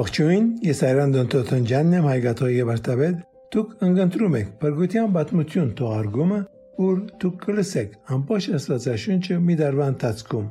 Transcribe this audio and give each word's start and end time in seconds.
Ողջույն, 0.00 0.44
ես 0.64 0.78
Այրան 0.86 1.10
Դոնտոթոնջյանն 1.12 1.94
եմ, 1.98 2.06
հայգաթող 2.08 2.50
եւ 2.54 2.68
արտավետ։ 2.72 3.16
Դուք 3.52 3.72
ընկընտրում 3.84 4.36
եք 4.38 4.54
Պրգության 4.62 5.10
պատմություն 5.16 5.66
թողարկումը, 5.80 6.38
ուր 6.86 7.02
դուք 7.24 7.42
կլսեք 7.42 7.98
ամբողջ 8.16 8.46
Աստվածաշունչը 8.60 9.36
մի 9.50 9.58
դարվա 9.60 9.88
ընթացքում։ 9.92 10.46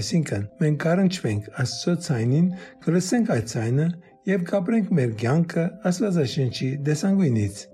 Այսինքն, 0.00 0.48
մենք 0.64 0.82
կարընչվենք 0.88 1.48
Աստծո 1.62 1.96
ցայնին, 2.08 2.50
կլսենք 2.88 3.32
այդ 3.36 3.48
ցայնը 3.54 3.88
եւ 4.32 4.44
կապրենք 4.50 4.92
մեր 4.98 5.16
կյանքը 5.22 5.70
Աստվածաշունչի 5.92 6.74
դեսանգույնից։ 6.90 7.64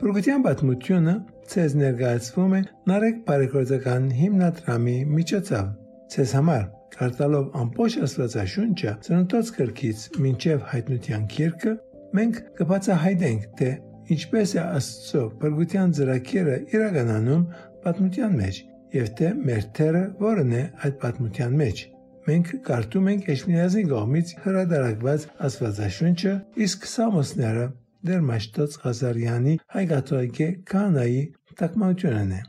Պրգության 0.00 0.44
պատմությունը 0.48 1.16
ցեզ 1.50 1.80
ներկայացվում 1.84 2.56
է 2.56 2.66
Նարեկ 2.94 3.24
բարեգործական 3.28 4.12
հիմնադրամի 4.24 5.00
միջոցով։ 5.18 5.72
Ցեզ 6.14 6.38
համար 6.40 6.68
Կարդալով 6.94 7.46
ամբողջ 7.60 7.96
Աստվածաշունչը 8.06 8.94
ծննդոց 9.06 9.52
կրկից 9.56 10.02
մինչև 10.24 10.64
հայտնության 10.70 11.28
քիրքը, 11.34 11.74
մենք 12.18 12.40
կբացահայտենք, 12.60 13.46
թե 13.60 13.70
ինչպես 14.16 14.54
է 14.56 14.64
Աստծո 14.80 15.22
բրգության 15.40 15.94
ծրագիրը 16.00 16.56
իրականանում 16.74 17.46
պատմության 17.84 18.36
մեջ 18.40 18.60
եւ 18.96 19.10
թե 19.20 19.30
մեր 19.50 19.66
թերը 19.78 20.04
որն 20.20 20.54
է 20.60 20.62
այդ 20.86 20.96
պատմության 21.04 21.56
մեջ։ 21.60 21.82
Մենք 22.30 22.50
կարդում 22.66 23.06
ենք 23.10 23.28
Էշմիածի 23.34 23.84
կողմից 23.90 24.32
հրադարակված 24.44 25.26
Աստվածաշունչը, 25.46 26.34
իսկ 26.66 26.88
Սամոսները 26.90 27.66
դեր 28.10 28.20
Մաշտոց 28.30 28.76
Ղազարյանի 28.82 29.54
հայկաթողիկե 29.74 30.48
կանայի 30.70 31.22
տակմությունն 31.60 32.34
է։ 32.36 32.40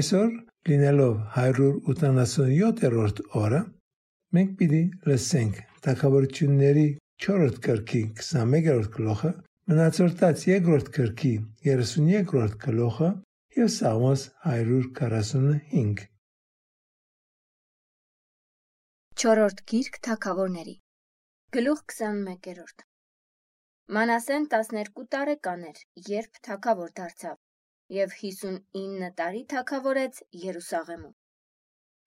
Այսօր 0.00 0.28
լինելով 0.70 1.16
187-րդ 1.40 3.20
օրը 3.40 3.60
մենք 4.36 4.54
պիտի 4.60 4.80
լսենք 5.10 5.60
Թագավորությունների 5.86 6.86
4-րդ 7.26 7.60
գրքի 7.66 8.00
21-րդ 8.22 8.88
գլուխը, 8.96 9.30
մնացորդած 9.70 10.42
2-րդ 10.48 10.90
գրքի 10.96 11.30
33-րդ 11.68 12.58
գլուխը 12.64 13.10
եւ 13.60 13.70
Սաղմոս 13.76 14.26
145։ 14.56 16.02
Չորրորդ 19.16 19.64
գիրք 19.72 20.02
Թագավորների 20.08 20.76
Գլուխ 21.56 21.80
21-րդ 21.94 22.86
Մանասեն 23.96 24.50
12 24.52 25.04
տարեկան 25.14 25.60
էր, 25.70 25.82
երբ 26.10 26.40
թագավոր 26.46 26.90
դարձավ, 27.00 27.36
եւ 27.94 28.14
59 28.20 29.10
տարի 29.20 29.42
թագավորեց 29.52 30.20
Երուսաղեմում։ 30.44 31.14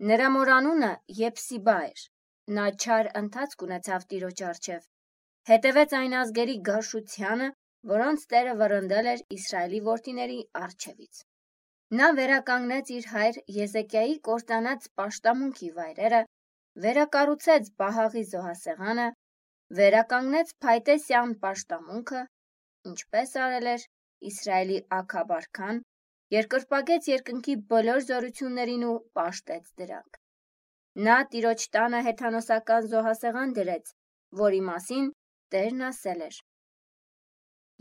Նրա 0.09 0.27
մոր 0.35 0.51
անունը 0.55 0.89
Եպսիբա 1.19 1.75
էր։ 1.89 2.03
Նա 2.57 2.65
չար 2.83 3.09
ընթացք 3.19 3.63
ունեցավ 3.67 4.05
Տիրոջ 4.13 4.43
առջև։ 4.49 4.87
Հետևեց 5.49 5.95
այն 5.99 6.15
ազգերի 6.21 6.55
գարշությանը, 6.69 7.49
որոնց 7.91 8.25
Տերը 8.33 8.55
վռնդել 8.61 9.09
էր 9.13 9.23
Իսրայելի 9.37 9.81
որդիների 9.89 10.39
առջևից։ 10.63 11.21
Նա 11.99 12.07
վերականգնեց 12.19 12.91
իր 12.95 13.05
հայր 13.11 13.37
Եզեկիայի 13.59 14.17
կործանած 14.29 14.89
պաշտամունքի 14.99 15.69
վայրերը, 15.77 16.19
վերակառուցեց 16.85 17.71
Բահաղի 17.81 18.23
զոհասեղանը, 18.33 19.07
վերականգնեց 19.79 20.53
Փայտեսյան 20.65 21.33
պաշտամունքը, 21.45 22.21
ինչպես 22.91 23.33
արել 23.45 23.71
էր 23.73 23.87
Իսրայելի 24.27 24.79
ակաբարքան, 24.99 25.77
երկրպագեց 26.35 27.07
երկնքի 27.09 27.55
բոլոր 27.73 28.03
զորություններին 28.09 28.83
ու 28.89 28.97
պաշտեց 29.19 29.71
դրանք։ 29.81 30.19
Նա 31.07 31.17
տիրոջ 31.33 31.65
տանը 31.75 32.03
հեթանոսական 32.09 32.91
զոհասեղան 32.93 33.55
դրեց, 33.59 33.95
որի 34.43 34.61
մասին 34.69 35.09
Տերն 35.53 35.83
ասել 35.87 36.19
էր. 36.25 36.35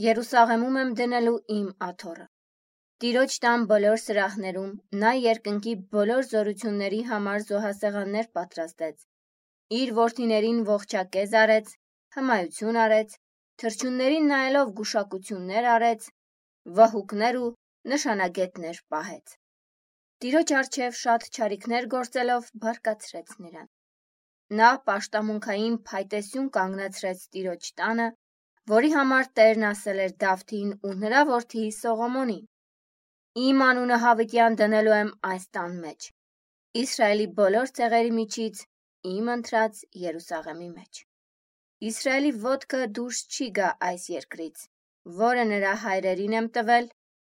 Երուսաղեմում 0.02 0.76
եմ 0.82 0.90
դնելու 0.98 1.38
իմ 1.54 1.66
աթոռը։ 1.86 2.26
Տիրոջ 3.04 3.34
տան 3.44 3.64
բոլոր 3.72 3.98
սրահներում 4.02 4.70
նա 5.02 5.10
երկնքի 5.22 5.74
բոլոր 5.96 6.28
զորությունների 6.30 7.00
համար 7.10 7.44
զոհասեղաններ 7.48 8.30
պատրաստեց։ 8.38 9.04
Իր 9.80 9.92
որդիներին 9.98 10.62
ողջակեզ 10.70 11.34
արեց, 11.42 11.74
հմայություն 12.16 12.80
արեց, 12.84 13.18
թրջուններին 13.62 14.30
նայելով 14.32 14.72
գուշակություններ 14.80 15.68
արեց, 15.74 16.08
վհուկներ 16.76 17.38
ու 17.40 17.48
նշանագետներ 17.92 18.80
պահեց։ 18.94 19.34
Տիրոջ 20.22 20.52
առջև 20.60 20.96
շատ 21.00 21.26
չարիքներ 21.34 21.88
գործելով 21.94 22.48
բարկացրեց 22.64 23.34
նրան։ 23.44 23.68
Նա 24.60 24.68
պաշտամունքային 24.88 25.76
փայտեսյուն 25.90 26.48
կանգնացրեց 26.56 27.24
Տիրոջ 27.36 27.68
տանը, 27.80 28.06
որի 28.72 28.90
համար 28.94 29.28
Տերն 29.40 29.66
ասել 29.70 30.00
էր 30.04 30.14
Դավթին 30.24 30.70
ու 30.88 30.94
նրա 31.02 31.24
որդի 31.32 31.64
Սողոմոնին. 31.78 32.46
Իմ 33.48 33.62
անունը 33.68 33.98
հավիտյան 34.04 34.58
դնելու 34.62 34.96
եմ 34.98 35.12
այս 35.32 35.44
տան 35.58 35.76
մեջ։ 35.84 36.08
Իսրայելի 36.82 37.28
բոլոր 37.42 37.72
ցեղերի 37.78 38.10
միջից 38.18 38.64
իմ 39.12 39.30
ընտրած 39.36 39.84
Երուսաղեմի 40.06 40.70
մեջ։ 40.72 41.04
Իսրայելի 41.92 42.32
ոտքը 42.48 42.82
դուրս 42.98 43.22
չի 43.36 43.48
գա 43.60 43.70
այս 43.88 44.08
երկրից, 44.14 44.64
որը 45.24 45.44
նրա 45.54 45.74
հայրերին 45.86 46.38
եմ 46.38 46.48
տվել, 46.58 46.88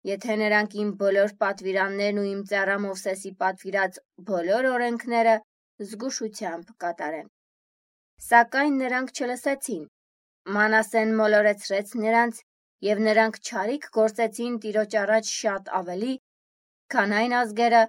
Եթե 0.09 0.34
նրանք 0.38 0.72
իմ 0.83 0.88
բոլոր 1.00 1.33
պատվիրաններն 1.43 2.16
ու 2.21 2.28
իմ 2.28 2.38
ծառա 2.50 2.77
Մովսեսի 2.84 3.31
պատվիրած 3.43 3.99
բոլոր 4.31 4.66
օրենքները 4.71 5.34
զգուշությամբ 5.91 6.72
կատարեն։ 6.84 7.28
Սակայն 8.25 8.81
նրանք 8.82 9.12
չլսեցին։ 9.19 9.84
Մանասեն 10.56 11.15
մոլորեցրեց 11.21 11.94
նրանց, 12.06 12.41
եւ 12.88 13.05
նրանք 13.06 13.38
չարիք 13.47 13.88
գործեցին 13.99 14.59
Տիրոջ 14.66 14.99
առաջ 15.05 15.32
շատ 15.37 15.71
ավելի, 15.78 16.12
քան 16.94 17.16
այն 17.21 17.37
ազգերը, 17.43 17.84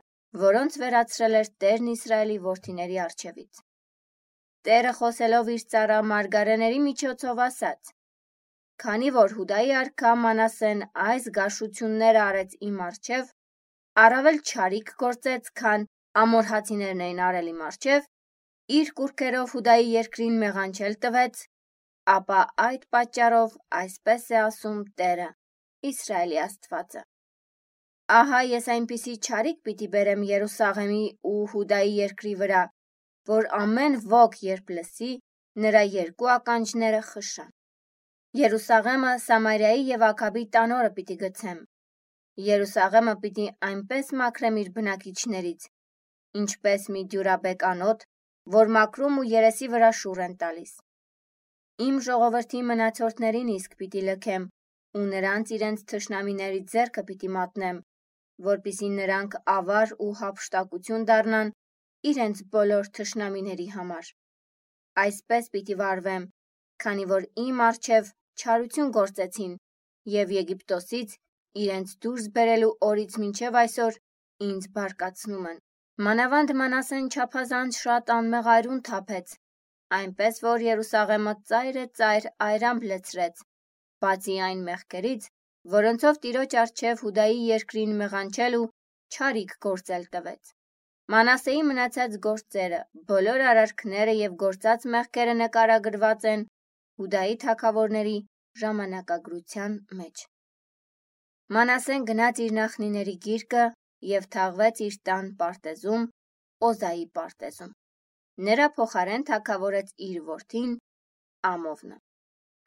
որոնց 0.45 0.79
վերացրել 0.83 1.39
էր 1.41 1.51
Տերն 1.63 1.91
Իսրայելի 1.95 2.38
որդիների 2.45 3.01
առջևից։ 3.07 3.63
Տերը 4.69 4.93
խոսելով 5.01 5.51
իր 5.57 5.67
ծառա 5.73 5.99
Մարգարեների 6.13 6.79
միջոցով 6.88 7.43
ասաց. 7.49 7.93
Քանի 8.83 9.09
որ 9.16 9.33
Հուդայի 9.38 9.69
արքա 9.79 10.09
Մանասեն 10.21 10.79
այս 11.01 11.27
գաշությունները 11.35 12.21
արեց 12.23 12.55
իմ 12.67 12.79
առջև, 12.85 13.29
առավել 14.05 14.39
չարիք 14.44 14.91
գործեց, 15.03 15.45
քան 15.59 15.85
ամորհացիներն 16.23 17.03
էին 17.05 17.22
արել 17.27 17.47
իմ 17.51 17.61
առջև, 17.67 18.09
իր 18.79 18.91
կուրքերով 18.97 19.53
Հուդայի 19.55 19.88
երկրին 19.93 20.35
մեղանչել 20.43 20.99
տվեց, 21.07 21.45
ապա 22.16 22.41
այդ 22.66 22.85
պատճառով 22.97 23.55
այսպես 23.79 24.27
է 24.35 24.39
ասում 24.41 24.83
Տերը, 24.99 25.29
Իսրայելի 25.93 26.43
Աստվածը։ 26.49 27.07
Ահա 28.19 28.43
ես 28.51 28.69
այնպիսի 28.77 29.17
չարիք 29.23 29.66
պիտի 29.67 29.91
բերեմ 29.97 30.29
Երուսաղեմի 30.33 31.03
ու 31.31 31.47
Հուդայի 31.55 31.97
երկրի 32.03 32.38
վրա, 32.43 32.67
որ 33.31 33.51
ամեն 33.63 33.99
ոգ 34.11 34.39
երբ 34.51 34.77
լսի, 34.77 35.11
նրա 35.63 35.89
երկու 35.99 36.33
ականջները 36.39 37.05
խշան։ 37.13 37.53
Երուսաղեմը 38.33 39.09
Սամարիայի 39.21 39.81
եւ 39.88 40.03
Աքաբի 40.05 40.41
տանորը 40.53 40.88
պիտի 40.94 41.16
գցեմ։ 41.23 41.57
Երուսաղեմը 42.44 43.11
պիտի 43.25 43.44
այնպես 43.67 44.07
մաքրեմ 44.21 44.55
իր 44.61 44.71
բնակիչներից, 44.77 45.67
ինչպես 46.41 46.88
մի 46.95 47.03
դյուրաբեկ 47.13 47.66
անոթ, 47.69 48.05
որ 48.55 48.72
մաքրում 48.77 49.19
ու 49.22 49.25
երեսի 49.33 49.69
վրա 49.73 49.91
շուռ 49.99 50.22
են 50.25 50.33
տալիս։ 50.39 50.72
Իմ 51.88 51.99
ժողովրդի 52.07 52.63
մնացորդներին 52.72 53.51
իսկ 53.53 53.77
պիտի 53.83 54.01
լքեմ 54.07 54.49
ու 54.97 55.05
նրանց 55.13 55.53
իրենց 55.59 55.85
թշնամիների 55.93 56.63
ձեռքը 56.73 57.05
պիտի 57.11 57.31
մատնեմ, 57.38 57.83
որpիսի 58.49 58.91
նրանք 58.97 59.39
ավար 59.57 59.95
ու 60.07 60.11
հափշտակություն 60.23 61.07
դառնան 61.13 61.53
իրենց 62.13 62.43
բոլոր 62.57 62.91
թշնամիների 62.97 63.69
համար։ 63.78 64.11
Այսպես 65.05 65.53
պիտի 65.53 65.79
վարվեմ, 65.85 66.28
քանի 66.81 67.09
որ 67.13 67.31
իմ 67.46 67.66
արջև 67.69 68.13
չարություն 68.41 68.90
գործեցին 68.97 69.53
եւ 70.14 70.34
Եգիպտոսից 70.38 71.14
իրենց 71.64 71.94
դուրս 72.06 72.26
բերելու 72.38 72.74
օրից 72.90 73.18
մինչև 73.24 73.58
այսօր 73.62 74.00
ինձ 74.47 74.68
բարկացնում 74.78 75.47
են։ 75.52 75.59
Մանավանդ 76.08 76.53
Մանասեն 76.59 77.09
չափազանց 77.14 77.80
շատ 77.84 78.12
անմեղ 78.14 78.47
այրուն 78.53 78.82
թափեց, 78.88 79.35
այնպես 79.97 80.40
որ 80.46 80.66
Երուսաղեմը 80.68 81.34
ծայրը 81.52 81.84
ծայր 82.00 82.28
այրամբ 82.47 82.88
լցրեց, 82.91 83.44
բացի 84.06 84.38
այն 84.47 84.64
մեղքերից, 84.70 85.30
որոնցով 85.76 86.20
Տիրոջ 86.24 86.56
արչև 86.64 87.03
Հուդայի 87.06 87.40
երկրին 87.50 87.94
մեղանչել 88.02 88.58
ու 88.62 88.66
չարիք 89.14 89.53
գործել 89.68 90.09
տվեց։ 90.16 90.53
Մանասեի 91.14 91.62
մնացած 91.70 92.18
գործերը, 92.26 92.82
բոլոր 93.12 93.46
արարքները 93.52 94.14
եւ 94.24 94.35
գործած 94.44 94.85
մեղքերը 94.96 95.34
նկարագրված 95.44 96.28
են 96.34 96.46
Հուդայի 97.01 97.35
թագավորների 97.43 98.17
ժամանակագրության 98.61 99.78
մեջ։ 99.99 100.25
Մանասեն 101.57 102.05
գնաց 102.09 102.41
իր 102.45 102.53
նախնիների 102.57 103.16
գիրկը 103.25 103.63
եւ 104.09 104.28
թաղվեց 104.35 104.81
իր 104.87 104.97
տան 105.09 105.31
պարտեզում, 105.40 106.05
Օզայի 106.69 107.05
պարտեզում։ 107.17 107.73
Նրա 108.47 108.67
փոխարեն 108.78 109.25
թագավորեց 109.29 109.90
իր 110.07 110.22
որդին 110.29 110.72
Ամովնը։ 111.49 111.97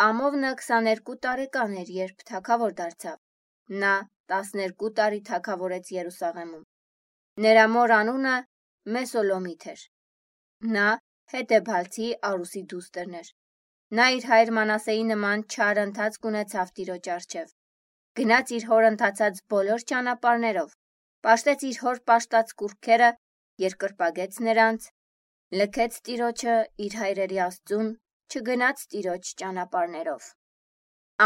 Ամովնը 0.07 0.51
22 0.63 1.17
տարեկան 1.27 1.79
էր, 1.83 1.95
երբ 2.01 2.27
թագավոր 2.31 2.77
դարձավ։ 2.81 3.17
Նա 3.83 3.95
12 4.33 4.93
տարի 4.99 5.21
թագավորեց 5.31 5.91
Երուսաղեմում։ 5.97 6.67
Նրա 7.47 7.65
մոր 7.77 7.95
անունը 8.01 8.37
Մեսոլոմիթ 8.97 9.67
էր։ 9.73 9.89
Նա 10.77 10.87
Հետեբալցի 11.33 12.07
Արուսի 12.31 12.63
դուստրն 12.73 13.19
էր։ 13.23 13.33
Նա 13.95 14.07
իր 14.19 14.25
հայր 14.27 14.51
Մանասեի 14.55 15.03
նման 15.09 15.43
չար 15.47 15.79
ընթացք 15.79 16.25
ունեցավ 16.29 16.71
Տիրոջ 16.77 17.09
առջև։ 17.17 17.51
Գնաց 18.19 18.53
իր 18.57 18.65
հոր 18.71 18.85
ընթացած 18.87 19.37
բոլոր 19.53 19.83
ճանապարներով, 19.91 20.71
պաշտեց 21.27 21.61
իր 21.69 21.77
հոր 21.83 22.01
պաշտած 22.11 22.49
կուրքերը, 22.63 23.11
երկրպագեց 23.63 24.41
նրանց, 24.47 24.89
լքեց 25.61 25.99
Տիրոջը 26.09 26.57
իր 26.87 26.97
հայրերի 27.01 27.39
Աստծուն, 27.47 27.93
չգնաց 28.27 28.83
Տիրոջ 28.95 29.31
ճանապարներով։ 29.43 30.27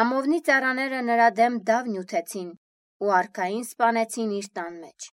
Ամովնի 0.01 0.41
ծառաները 0.51 1.01
նրա 1.09 1.29
դեմ 1.41 1.57
դավ 1.71 1.89
նյութեցին 1.95 2.51
ու 3.01 3.15
արքային 3.21 3.65
սպանեցին 3.71 4.35
իր 4.41 4.51
տան 4.61 4.77
մեջ։ 4.83 5.07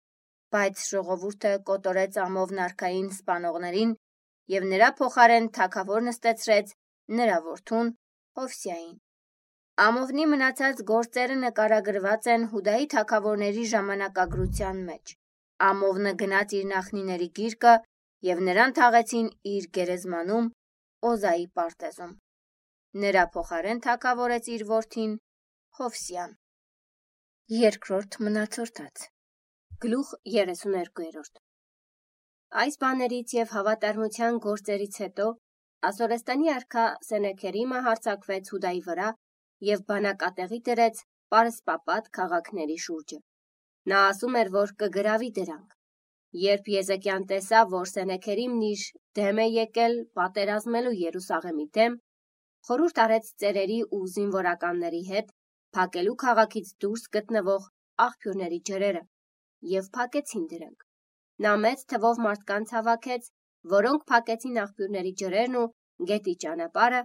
Բայց 0.57 0.83
ժողովուրդը 0.89 1.53
կոտորեց 1.71 2.19
Ամովն 2.25 2.59
արքային 2.67 3.07
սպանողներին 3.15 3.95
եւ 4.57 4.67
նրա 4.73 4.91
փոխարեն 4.99 5.49
թագավոր 5.55 6.05
նստեցրեց 6.09 6.75
նրա 7.19 7.37
որդուն 7.47 7.91
Հովսիային։ 8.39 8.95
Ամովնի 9.83 10.25
մնացած 10.31 10.81
գործերը 10.91 11.37
նկարագրված 11.41 12.27
են 12.33 12.45
Հուդայի 12.53 12.87
թագավորների 12.93 13.65
ժամանակագրության 13.73 14.81
մեջ։ 14.89 15.13
Ամովնը 15.67 16.13
գնաց 16.21 16.55
իր 16.59 16.65
նախնիների 16.71 17.29
գիրկը 17.39 17.75
եւ 18.29 18.43
նրան 18.49 18.75
թաղեցին 18.79 19.29
իր 19.53 19.69
գերեզմանում 19.77 20.49
Օզայի 21.11 21.47
պարտեզում։ 21.59 22.13
Նրա 23.05 23.23
փոխարեն 23.37 23.81
թագավորեց 23.87 24.51
իր 24.57 24.67
որդին 24.73 25.17
Հովսիան։ 25.79 26.37
Երկրորդ 27.55 28.21
մնացորդած 28.27 29.03
Գլուխ 29.83 30.13
32-րդ 30.35 31.43
Այս 32.61 32.77
բաներից 32.81 33.35
եւ 33.37 33.53
հավատարմության 33.57 34.39
գործերից 34.47 34.97
հետո 35.03 35.27
Ասորեստանի 35.85 36.49
արքա 36.53 36.83
Սենեքերիմը 37.07 37.79
հարձակվեց 37.87 38.47
Հուդայի 38.53 38.79
վրա 38.87 39.09
եւ 39.67 39.83
բանակատեղի 39.91 40.59
դրեց 40.69 41.01
պարսպապատ 41.33 42.07
քաղաքների 42.17 42.77
շուրջը։ 42.85 43.19
Նա 43.91 43.99
ասում 44.11 44.37
էր, 44.41 44.49
որ 44.55 44.73
կգրավի 44.81 45.29
դրանք։ 45.37 45.75
Երբ 46.43 46.71
Եզեկյան 46.73 47.27
տեսավ, 47.31 47.69
որ 47.73 47.91
Սենեքերիմն 47.91 48.63
իր 48.69 48.81
դեմ 49.19 49.41
է 49.43 49.47
եկել 49.57 49.95
պատերազմելու 50.19 50.97
Երուսաղեմի 51.01 51.67
դեմ, 51.77 51.95
խորհուրդ 52.67 53.01
արեց 53.05 53.31
ծերերի 53.43 53.79
ու 53.97 54.01
զինվորականների 54.17 55.03
հետ 55.13 55.31
փակելու 55.77 56.17
քաղաքից 56.25 56.73
դուրս 56.83 57.07
գտնվող 57.17 57.69
աղբյուրների 58.07 58.59
ջրերը 58.69 59.03
եւ 59.77 59.89
փակեցին 59.97 60.45
դրանք։ 60.53 60.85
Նա 61.45 61.53
մեծ 61.63 61.83
թվով 61.93 62.21
մարդկանց 62.25 62.73
հավաքեց, 62.77 63.29
որոնք 63.73 64.07
փակեցին 64.11 64.57
աղբյուրների 64.63 65.13
ջրերն 65.21 65.55
ու 65.61 65.67
գետի 66.11 66.33
ճանապարհը, 66.43 67.01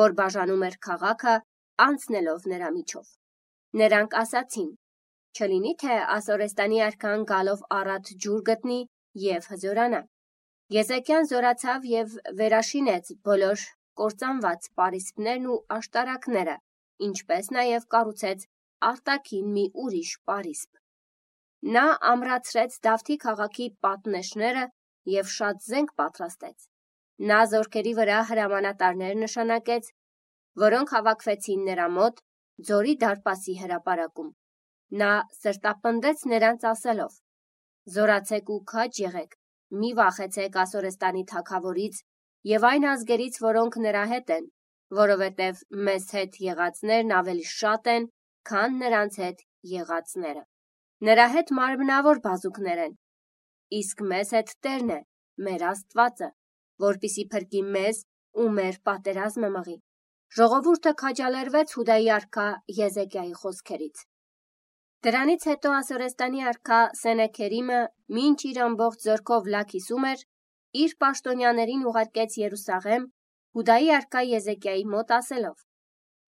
որ 0.00 0.14
բաժանում 0.20 0.64
էր 0.68 0.76
քաղաքը 0.86 1.34
անցնելով 1.86 2.46
նրա 2.52 2.70
միջով։ 2.76 3.10
Նրանք 3.80 4.16
ասացին. 4.22 4.70
Չլինի 5.38 5.72
թե 5.82 5.96
Ասորեստանի 6.16 6.80
արքան 6.86 7.26
գալով 7.32 7.60
առատ 7.80 8.10
ջուր 8.24 8.40
գտնի 8.48 8.78
եւ 9.24 9.46
հզորանա։ 9.52 10.00
Եզեկյան 10.76 11.28
զորացավ 11.30 11.86
եւ 11.90 12.16
վերաշինեց 12.40 13.12
բոլոր 13.28 13.62
կործանված 14.00 14.68
պարիսպներն 14.80 15.46
ու 15.52 15.58
աշտարակները, 15.76 16.56
ինչպես 17.06 17.50
նաեւ 17.56 17.86
կառուցեց 17.94 18.44
արտաքին 18.90 19.48
մի 19.56 19.64
ուրիշ 19.84 20.12
պարիսպ։ 20.30 20.70
Նա 21.76 21.86
ամրացրեց 22.10 22.76
Դավթի 22.86 23.16
քաղաքի 23.24 23.66
պատնեշները 23.86 24.62
եւ 25.14 25.32
շատ 25.36 25.64
զենք 25.70 25.94
պատրաստեց։ 26.00 26.68
Նա 27.30 27.40
զորքերի 27.52 27.92
վրա 28.00 28.18
հրամանատարներ 28.30 29.16
նշանակեց 29.22 29.90
որոնք 30.64 30.92
հավաքվեցին 30.96 31.66
նրա 31.70 31.88
մոտ 31.96 32.22
ձորի 32.68 32.94
դարպասի 33.02 33.56
հրապարակում։ 33.62 34.30
Նա 35.00 35.10
սրտապնդեց 35.40 36.24
նրանց 36.32 36.64
ասելով. 36.70 37.12
Զորացեք 37.94 38.50
ու 38.54 38.62
քաջ 38.72 39.00
եղեք, 39.02 39.36
մի 39.80 39.90
վախեցեք 40.00 40.56
Ասորեստանի 40.64 41.22
թագավորից 41.32 42.00
եւ 42.50 42.66
այն 42.70 42.86
ազգերից, 42.92 43.38
որոնք 43.44 43.78
նրա 43.86 44.04
հետ 44.12 44.32
են, 44.36 44.48
որովհետեւ 45.00 45.62
մեզ 45.88 46.06
հետ 46.18 46.40
եղածներն 46.46 47.14
ավելի 47.20 47.46
շատ 47.50 47.90
են, 47.94 48.08
քան 48.50 48.78
նրանց 48.82 49.18
հետ 49.22 49.44
եղածները։ 49.74 50.42
Նրա 51.08 51.26
հետ 51.34 51.52
մարմնավոր 51.60 52.20
բազուկներ 52.26 52.80
են, 52.86 52.94
իսկ 53.78 54.02
մեզ 54.12 54.32
հետ 54.36 54.52
Տերն 54.66 54.90
է, 54.96 54.98
մեր 55.46 55.64
Աստվածը, 55.70 56.28
որpիսի 56.84 57.24
փրկի 57.34 57.62
մեզ 57.76 58.00
ու 58.42 58.48
մեր 58.56 58.80
պատերազմը 58.88 59.50
մղի։ 59.56 59.76
Ժողովուրդը 60.38 60.92
քաջալերվեց 61.02 61.72
Հուդայի 61.76 62.08
արքա 62.16 62.46
Եզեկիայի 62.80 63.32
խոսքերից։ 63.42 64.02
Դրանից 65.06 65.46
հետո 65.50 65.70
Ասորեստանի 65.76 66.44
արքա 66.50 66.80
Սենեքերիմը, 67.00 67.80
մինչ 68.16 68.38
իր 68.50 68.60
ամբողջ 68.66 69.06
ձեռքով 69.06 69.48
լաքիսում 69.54 70.06
էր, 70.10 70.24
իր 70.84 70.92
պաշտոնյաներին 71.02 71.86
ուղարկեց 71.90 72.36
Երուսաղեմ 72.40 73.06
Հուդայի 73.58 73.88
արքա 73.96 74.20
Եզեկիայի 74.30 74.84
մոտ 74.94 75.14
ասելով. 75.16 75.56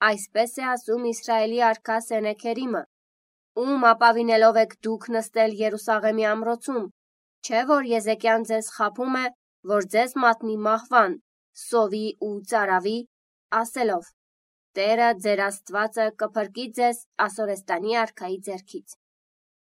Այսպես 0.09 0.56
է 0.59 0.65
ասում 0.73 1.05
Իսրայելի 1.12 1.61
արքա 1.69 1.99
Սենեքերիմը. 2.06 2.83
Ում 3.62 3.87
ապավինելով 3.93 4.59
եք 4.62 4.75
դուք 4.87 5.06
նստել 5.15 5.55
Երուսաղեմի 5.61 6.27
ամրոցում, 6.33 6.89
չէ 7.47 7.61
որ 7.69 7.87
Եզեկյան 7.91 8.49
ձեզ 8.49 8.67
խափում 8.77 9.17
է, 9.21 9.27
որ 9.73 9.87
ձեզ 9.94 10.17
մատնի 10.25 10.56
մահվան, 10.67 11.15
սովի 11.67 12.06
ու 12.27 12.35
ծարավի 12.53 12.99
ասելով. 13.61 14.11
Տերը 14.79 15.09
ձեր 15.25 15.41
Աստվածը 15.47 16.06
կփրկի 16.23 16.67
ձեզ 16.79 17.00
Ասորեստանի 17.27 17.97
արքայի 18.03 18.39
ձեռքից։ 18.47 18.97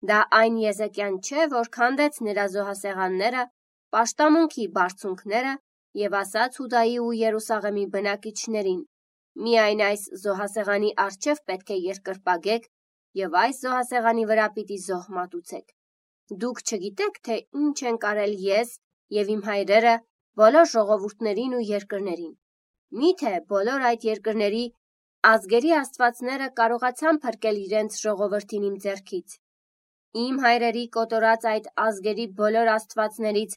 Դա 0.09 0.19
այն 0.41 0.59
Եզեկյան 0.65 1.17
չէ, 1.29 1.47
որ 1.55 1.71
քանդեց 1.77 2.21
նրա 2.29 2.47
զոհասեղանները, 2.55 3.45
պաշտամունքի 3.95 4.67
բարձունքները 4.79 5.55
եւ 6.03 6.19
ասաց 6.23 6.61
Հուդայի 6.63 6.99
ու 7.05 7.17
Երուսաղեմի 7.21 7.87
բնակիչներին. 7.95 8.83
Միայն 9.47 9.83
այս 9.89 10.05
զոհասեղանի 10.25 10.93
առջև 11.07 11.43
պետք 11.51 11.75
է 11.75 11.81
երկրպագեք 11.89 12.71
եւ 13.23 13.43
այս 13.43 13.61
զոհասեղանի 13.65 14.25
վրա 14.33 14.47
պիտի 14.59 14.79
զոհ 14.89 15.11
մատուցեք։ 15.19 15.78
Դուք 16.29 16.59
չգիտեք, 16.69 17.19
թե 17.27 17.37
ինչ 17.65 17.79
են 17.91 17.99
կարել 18.05 18.35
ես 18.45 18.75
եւ 19.17 19.31
իմ 19.35 19.43
հայրերը 19.49 19.95
բոլոր 20.41 20.67
ժողովուրդներին 20.73 21.55
ու 21.59 21.63
երկրներին։ 21.69 22.35
Միթե 23.03 23.33
բոլոր 23.53 23.87
այդ 23.91 24.05
երկրների 24.09 24.65
ազգերի 25.29 25.73
աստվածները 25.79 26.49
կարողացան 26.61 27.21
փրկել 27.25 27.63
իրենց 27.63 27.97
ժողովրդին 28.03 28.67
իմ 28.69 28.77
ձեռքից։ 28.85 29.39
Իմ 30.25 30.37
հայրերի 30.45 30.85
կոտորած 30.99 31.49
այդ 31.53 31.67
ազգերի 31.87 32.27
բոլոր 32.43 32.71
աստվածներից 32.75 33.57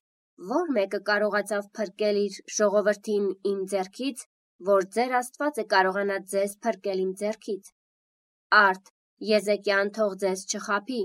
որ 0.50 0.74
մեկը 0.76 1.00
կարողացավ 1.12 1.70
փրկել 1.78 2.18
իր 2.22 2.38
ժողովրդին 2.58 3.28
իմ 3.52 3.60
ձեռքից, 3.74 4.26
որ 4.72 4.88
ձեր 4.96 5.16
աստվածը 5.20 5.66
կարողանա 5.74 6.18
ձեզ 6.34 6.56
փրկել 6.66 7.04
իմ 7.06 7.12
ձեռքից։ 7.22 7.72
Արդ 8.62 8.92
Եզեկյան 9.32 9.92
թող 9.98 10.16
ձեզ 10.24 10.46
չխափի, 10.50 11.02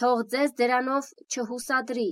թող 0.00 0.20
ձեզ 0.32 0.52
դրանով 0.58 1.06
չհուսադրի։ 1.32 2.08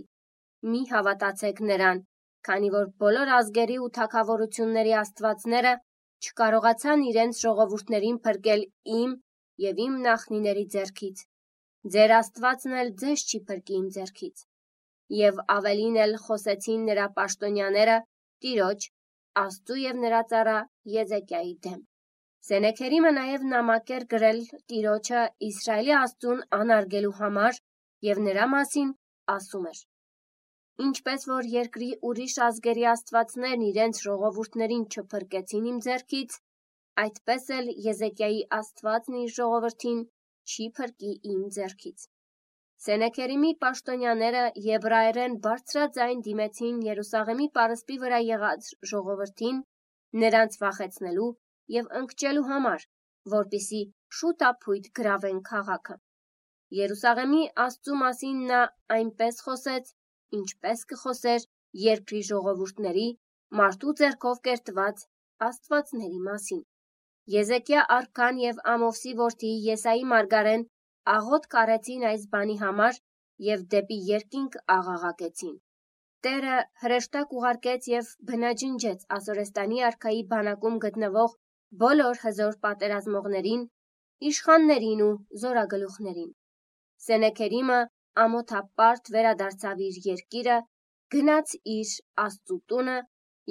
Մի 0.71 0.81
հավատացեք 0.93 1.61
նրան, 1.71 2.01
քանի 2.49 2.71
որ 2.75 2.89
բոլոր 3.03 3.31
ազգերի 3.37 3.77
ու 3.85 3.93
թակավորությունների 3.99 4.95
աստվածները 5.03 5.75
չկարողացան 6.27 7.05
իրենց 7.11 7.43
ժողովուրդներին 7.45 8.19
փրկել 8.27 8.67
իմ 8.99 9.13
եւ 9.67 9.81
իմ 9.87 9.95
նախնիների 10.09 10.65
ձեռքից։ 10.75 11.23
Ձեր 11.95 12.15
աստվածն 12.19 12.77
էլ 12.83 12.93
ձեզ 13.05 13.25
չի 13.31 13.41
փրկի 13.51 13.77
իմ 13.81 13.87
ձեռքից։ 13.97 14.45
Եվ 15.17 15.41
ավելին 15.57 15.99
էլ 16.05 16.17
խոսեցին 16.27 16.87
նրա 16.91 17.07
պաշտոնյաները 17.19 17.99
Տիրոջ, 18.45 18.89
Աստծու 19.43 19.79
եւ 19.83 20.01
նրա 20.03 20.23
ծառա 20.33 20.57
Եզեկիայի 20.97 21.55
դեմ։ 21.67 21.79
Սենեքերիմը 22.47 23.11
նաև 23.21 23.47
նամակ 23.53 23.93
էր 23.97 24.05
գրել 24.13 24.43
Տիրոջը 24.73 25.23
Իսրայելի 25.51 25.95
Աստծուն 26.01 26.43
անարգելու 26.59 27.17
համար 27.21 27.61
եւ 28.05 28.23
նրա 28.29 28.47
մասին 28.55 28.91
ասում 29.37 29.69
էր. 29.73 29.79
Ինչպես 30.87 31.23
որ 31.31 31.47
երկրի 31.53 31.87
ուրիշ 32.09 32.35
ազգերի 32.47 32.85
աստվածներն 32.93 33.63
իրենց 33.67 34.01
ժողովուրդներին 34.07 34.83
չփրկեցին 34.93 35.71
իմ 35.71 35.79
ձեռքից, 35.87 36.37
այդպես 37.03 37.47
էլ 37.59 37.71
Եզեկիայի 37.87 38.43
աստվածն 38.59 39.17
իր 39.23 39.33
ժողովրդին 39.39 40.03
չի 40.53 40.67
փրկի 40.77 41.13
իմ 41.33 41.41
ձեռքից։ 41.57 42.07
Սենեքերիմի 42.87 43.51
պաշտոնյաները 43.65 44.45
եբրայերեն 44.67 45.37
բարձրաձայն 45.47 46.23
դիմեցին 46.27 46.83
Երուսաղեմի 46.87 47.49
պարսպի 47.57 47.97
վրա 48.03 48.21
եղած 48.27 48.69
ժողովրդին, 48.91 49.63
նրանց 50.25 50.59
վախեցնելու 50.65 51.31
եւ 51.79 51.89
ընկճելու 52.01 52.49
համար, 52.51 52.85
որpիսի 53.37 53.83
շուտ 54.21 54.47
ապույտ 54.51 54.91
գրավեն 55.01 55.41
քաղաքը։ 55.51 55.97
Երուսաղեմի 56.75 57.43
Աստծու 57.63 57.97
մասին 57.99 58.39
նա 58.51 58.61
այնպես 58.95 59.37
խոսեց, 59.47 59.91
ինչպես 60.39 60.81
կխոսեր 60.93 61.45
երկրի 61.83 62.23
ժողովուրդների 62.29 63.05
մարդու 63.61 63.93
ձեռքով 64.01 64.41
կերտված 64.49 65.05
աստվածների 65.49 66.23
մասին։ 66.29 66.63
Եզեկիա 67.35 67.85
արքան 67.99 68.41
եւ 68.43 68.59
Ամովսի 68.73 69.13
որդի 69.21 69.53
Եսայի 69.67 70.03
մարգարեն 70.13 70.65
աղոտ 71.13 71.47
կարեցին 71.55 72.07
այս 72.11 72.25
բանի 72.35 72.57
համար 72.63 72.99
եւ 73.49 73.63
դեպի 73.75 73.99
երկինք 74.09 74.57
աղաղակեցին։ 74.77 75.55
Տերը 76.27 76.57
հրեշտակ 76.83 77.37
ուղարկեց 77.39 77.89
եւ 77.93 78.11
բնաջնջեց 78.31 79.05
Ասորեստանի 79.19 79.85
արքայի 79.91 80.25
բանակում 80.33 80.81
գտնվող 80.87 81.37
բոլոր 81.85 82.23
հզոր 82.25 82.59
պատերազմողներին, 82.67 83.63
իշխաններին 84.33 85.07
ու 85.07 85.13
զորագլուխներին։ 85.45 86.35
Սենեքերիմը 87.07 87.81
ամոթապարտ 88.23 89.11
վերադարձավ 89.17 89.83
իր 89.89 89.99
երկիրը, 90.07 90.57
գնաց 91.15 91.53
իր 91.75 91.93
Աստծու 92.27 92.61
տունը 92.73 92.97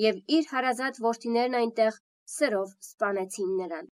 եւ 0.05 0.17
իր 0.37 0.49
հարազատ 0.53 0.99
որդիներն 1.05 1.59
այնտեղ 1.61 1.99
սրով 2.35 2.73
սպանեցին 2.87 3.53
նրան։ 3.61 3.87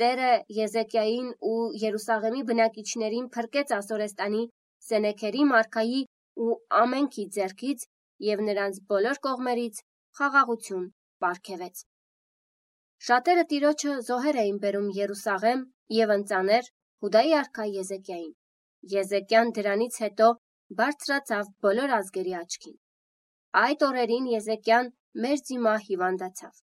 Տերը 0.00 0.30
Եզեկիային 0.56 1.28
ու 1.50 1.58
Երուսաղեմի 1.82 2.42
բնակիչներին 2.50 3.28
փրկեց 3.34 3.74
Ասորեստանի 3.78 4.42
Սենեքերի 4.88 5.44
մարքայի 5.50 6.00
ու 6.44 6.56
ամենքի 6.80 7.24
ձեռքից 7.36 7.86
եւ 8.30 8.42
նրանց 8.48 8.80
բոլոր 8.92 9.20
կողմերից 9.26 9.80
խաղաղություն 10.20 10.86
պարգևեց։ 11.24 11.84
Շատերը 13.08 13.44
տիրոջը 13.50 13.92
զոհեր 14.08 14.38
էին 14.44 14.58
բերում 14.64 14.88
Երուսաղեմ 15.00 15.64
եւ 16.00 16.14
ընծաներ 16.16 16.70
Հուդայի 17.04 17.32
արքա 17.42 17.66
Եզեկիային։ 17.76 18.32
Եզեկյան 18.94 19.52
դրանից 19.58 20.00
հետո 20.04 20.30
բարձրացավ 20.80 21.52
բոլոր 21.66 21.94
ազգերի 21.98 22.34
աչքին։ 22.40 22.76
Այդ 23.64 23.86
օրերին 23.90 24.26
Եզեկյան 24.32 24.90
մեր 25.24 25.46
դիմա 25.50 25.76
հիվանդացավ։ 25.86 26.60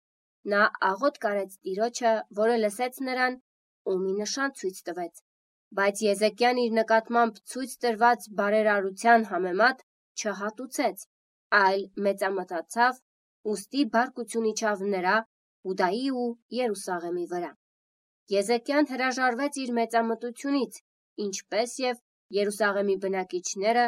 Նա 0.53 0.63
աղոտ 0.93 1.21
կարեց 1.27 1.59
տիրոջը, 1.67 2.15
որը 2.41 2.57
լսեց 2.63 3.03
նրան 3.09 3.37
ու 3.91 3.99
մի 4.05 4.17
նշան 4.23 4.57
ցույց 4.61 4.81
տվեց 4.89 5.23
բայց 5.77 6.01
Եզեկյան 6.05 6.59
իր 6.63 6.73
նկատմամբ 6.77 7.37
ցույց 7.51 7.71
տրված 7.83 8.25
բարերարության 8.39 9.23
համեմատ 9.29 9.79
չհատուցեց, 10.21 11.05
այլ 11.59 11.81
մեծամտածավ, 12.07 12.99
ուստի 13.53 13.85
բարկություն 13.95 14.49
իջավ 14.51 14.83
նրա, 14.93 15.15
Հուդայի 15.67 16.05
ու 16.23 16.27
Երուսաղեմի 16.57 17.25
վրա։ 17.33 17.51
Եզեկյան 18.33 18.89
հրաժարվեց 18.91 19.59
իր 19.63 19.73
մեծամտությունից, 19.79 20.79
ինչպես 21.25 21.75
եւ 21.83 22.01
Երուսաղեմի 22.37 22.95
բնակիչները 23.03 23.85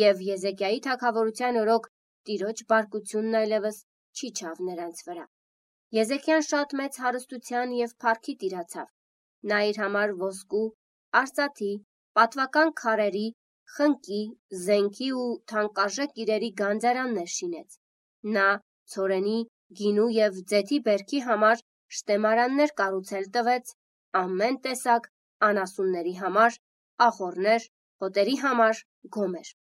եւ 0.00 0.22
Եզեկիայի 0.28 0.80
թագավորության 0.86 1.58
օրոք 1.62 1.88
տիրոջ 2.28 2.62
բարկությունն 2.72 3.38
այլևս 3.40 3.80
չիջավ 4.18 4.62
նրանց 4.68 5.02
վրա։ 5.08 5.26
Եզեկյան 5.96 6.44
շատ 6.50 6.72
մեծ 6.80 6.98
հարստության 7.02 7.74
եւ 7.78 7.92
փառքի 8.04 8.34
տիրացավ։ 8.42 8.88
Նա 9.50 9.58
իր 9.70 9.80
համար 9.82 10.14
ոսկու, 10.22 10.66
արծաթի, 11.20 11.72
պատվական 12.18 12.72
քարերի, 12.80 13.26
խնկի, 13.76 14.22
զենքի 14.66 15.10
ու 15.20 15.28
թանկարժեք 15.52 16.18
իրերի 16.24 16.50
գանձարաններ 16.60 17.30
շինեց։ 17.36 17.78
Նա 18.36 18.48
ցորենի, 18.94 19.38
գինու 19.80 20.10
եւ 20.16 20.40
ձեթի 20.52 20.78
բերքի 20.88 21.20
համար 21.28 21.62
շտեմարաններ 21.98 22.74
կառուցել 22.80 23.28
տվեց, 23.36 23.74
ամեն 24.22 24.58
տեսակ 24.66 25.08
անասունների 25.48 26.14
համար, 26.22 26.58
ախորներ, 27.08 27.68
հոտերի 28.04 28.36
համար, 28.46 28.82
գոմեր։ 29.18 29.52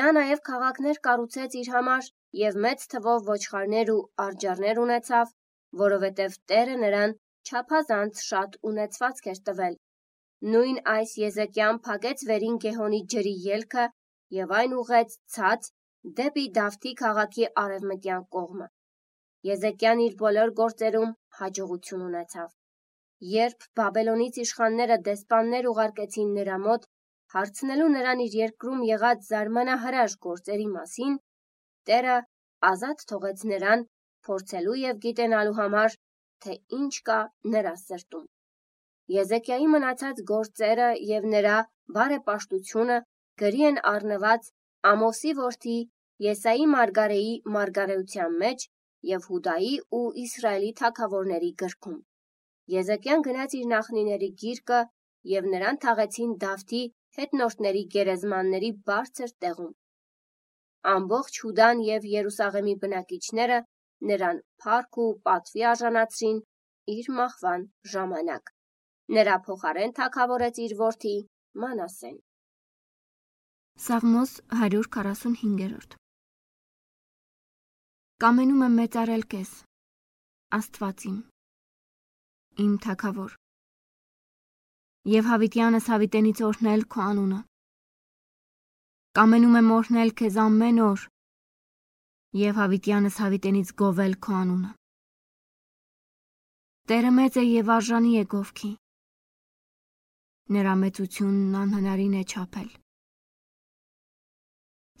Նա 0.00 0.08
նաև 0.20 0.42
քաղաքներ 0.50 1.02
կառուցեց 1.08 1.58
իր 1.64 1.70
համար 1.74 2.10
եւ 2.44 2.58
մեծ 2.68 2.88
թվով 2.94 3.28
ոչխարներ 3.34 3.94
ու 3.96 4.00
արջառներ 4.26 4.82
ունեցավ, 4.86 5.36
որովհետև 5.84 6.40
Տերը 6.52 6.80
նրան 6.86 7.14
չափազանց 7.50 8.26
շատ 8.30 8.58
ունեցվածք 8.72 9.32
էր 9.34 9.46
տվել 9.50 9.78
Նույն 10.52 10.78
այս 10.90 11.10
Եզեկյան 11.20 11.78
փակեց 11.86 12.22
վերին 12.28 12.54
Գեհոնի 12.64 13.00
ջրի 13.14 13.32
ելքը 13.46 13.82
եւ 14.36 14.54
այն 14.58 14.76
ուղեց 14.82 15.16
ցած 15.34 15.66
դեպի 16.20 16.44
Դավթի 16.58 16.92
քաղաքի 17.00 17.44
արևմտյան 17.62 18.24
կողմը։ 18.36 18.68
Եզեկյան 19.48 20.02
իր 20.06 20.16
բոլոր 20.22 20.54
գործերում 20.62 21.12
հաջողություն 21.40 22.06
ունեցավ։ 22.06 22.48
Երբ 23.28 23.64
Բաբելոնից 23.78 24.36
իշխանները 24.42 24.96
դեսպաններ 25.06 25.66
ուղարկեցին 25.70 26.30
նրա 26.40 26.54
մոտ, 26.66 26.86
հարցնելու 27.34 27.88
նրան 27.94 28.22
իր 28.26 28.36
երկրում 28.40 28.84
եղած 28.90 29.26
զարմանահրաշ 29.30 30.14
գործերի 30.26 30.68
մասին, 30.76 31.18
Տերը 31.90 32.16
ազատ 32.70 33.04
թողեց 33.10 33.44
նրան 33.52 33.84
փորձելու 34.28 34.78
եւ 34.80 34.98
գիտենալու 35.04 35.56
համար, 35.60 35.96
թե 36.44 36.56
ինչ 36.80 36.92
կա 37.10 37.20
նրա 37.54 37.74
սրտում։ 37.84 38.26
Եզեկիայի 39.20 39.70
մնացած 39.74 40.20
գործերը 40.32 40.90
եւ 41.12 41.30
նրա 41.36 41.56
բարեպաշտությունը 41.96 42.98
գրի 43.42 43.64
են 43.70 43.80
առնված 43.92 44.52
Ամոսի 44.90 45.32
որդի 45.38 45.78
Եսայի 46.26 46.68
Մարգարեի 46.74 47.32
մարգարեության 47.56 48.38
մեջ 48.44 48.68
եւ 49.10 49.26
Հուդայի 49.32 49.74
ու 49.98 50.06
Իսրայելի 50.24 50.70
թագավորների 50.80 51.50
գրքում։ 51.64 51.98
Եզեկյան 52.70 53.22
գնաց 53.26 53.54
իր 53.58 53.66
նախնիների 53.74 54.30
գիրկը 54.42 54.80
եւ 55.30 55.46
նրան 55.54 55.78
թաղեցին 55.84 56.34
Դավթի 56.44 56.82
հետնորդների 57.18 57.82
գերեզմանների 57.94 58.70
բարձր 58.90 59.32
տեղում։ 59.44 59.72
Ամբողջ 60.94 61.40
Հուդան 61.44 61.82
եւ 61.86 62.06
Երուսաղեմի 62.10 62.74
բնակիչները 62.84 63.58
նրան 64.10 64.40
փառք 64.64 64.98
ու 65.04 65.10
պատվի 65.28 65.64
արժանացրին 65.70 66.38
իր 66.94 67.10
մահվան 67.18 67.66
ժամանակ։ 67.94 68.52
Նրա 69.16 69.36
փոխարեն 69.46 69.94
թագավորեց 69.98 70.60
իր 70.66 70.76
որդի 70.80 71.16
Մանասեն։ 71.64 72.20
Սաղմոս 73.86 74.32
145-րդ 74.60 75.98
Կամենում 78.24 78.64
եմ 78.68 78.80
մեծարել 78.82 79.26
քեզ, 79.34 79.52
Աստված 80.60 81.06
իմ, 82.64 82.74
թագավոր։ 82.86 83.36
Եվ 85.14 85.30
հավիտյանս 85.32 85.88
հավիտենից 85.92 86.42
օրհնել 86.48 86.84
քո 86.94 87.06
անունը։ 87.06 87.40
Կամենում 89.20 89.56
եմ 89.60 89.72
օրհնել 89.76 90.12
քեզ 90.20 90.36
ամեն 90.44 90.82
օր, 90.88 91.06
եւ 92.40 92.60
հավիտյանս 92.64 93.16
հավիտենից 93.24 93.72
գովել 93.80 94.14
քո 94.26 94.36
անունը։ 94.42 94.70
Տերը 96.90 97.10
մեծ 97.16 97.40
է 97.40 97.44
եւ 97.46 97.74
արժանի 97.78 98.12
է 98.20 98.28
գովքի 98.34 98.70
նրա 100.54 100.70
մեծությունն 100.82 101.58
անհնարին 101.62 102.14
է 102.20 102.22
չափել։ 102.26 102.70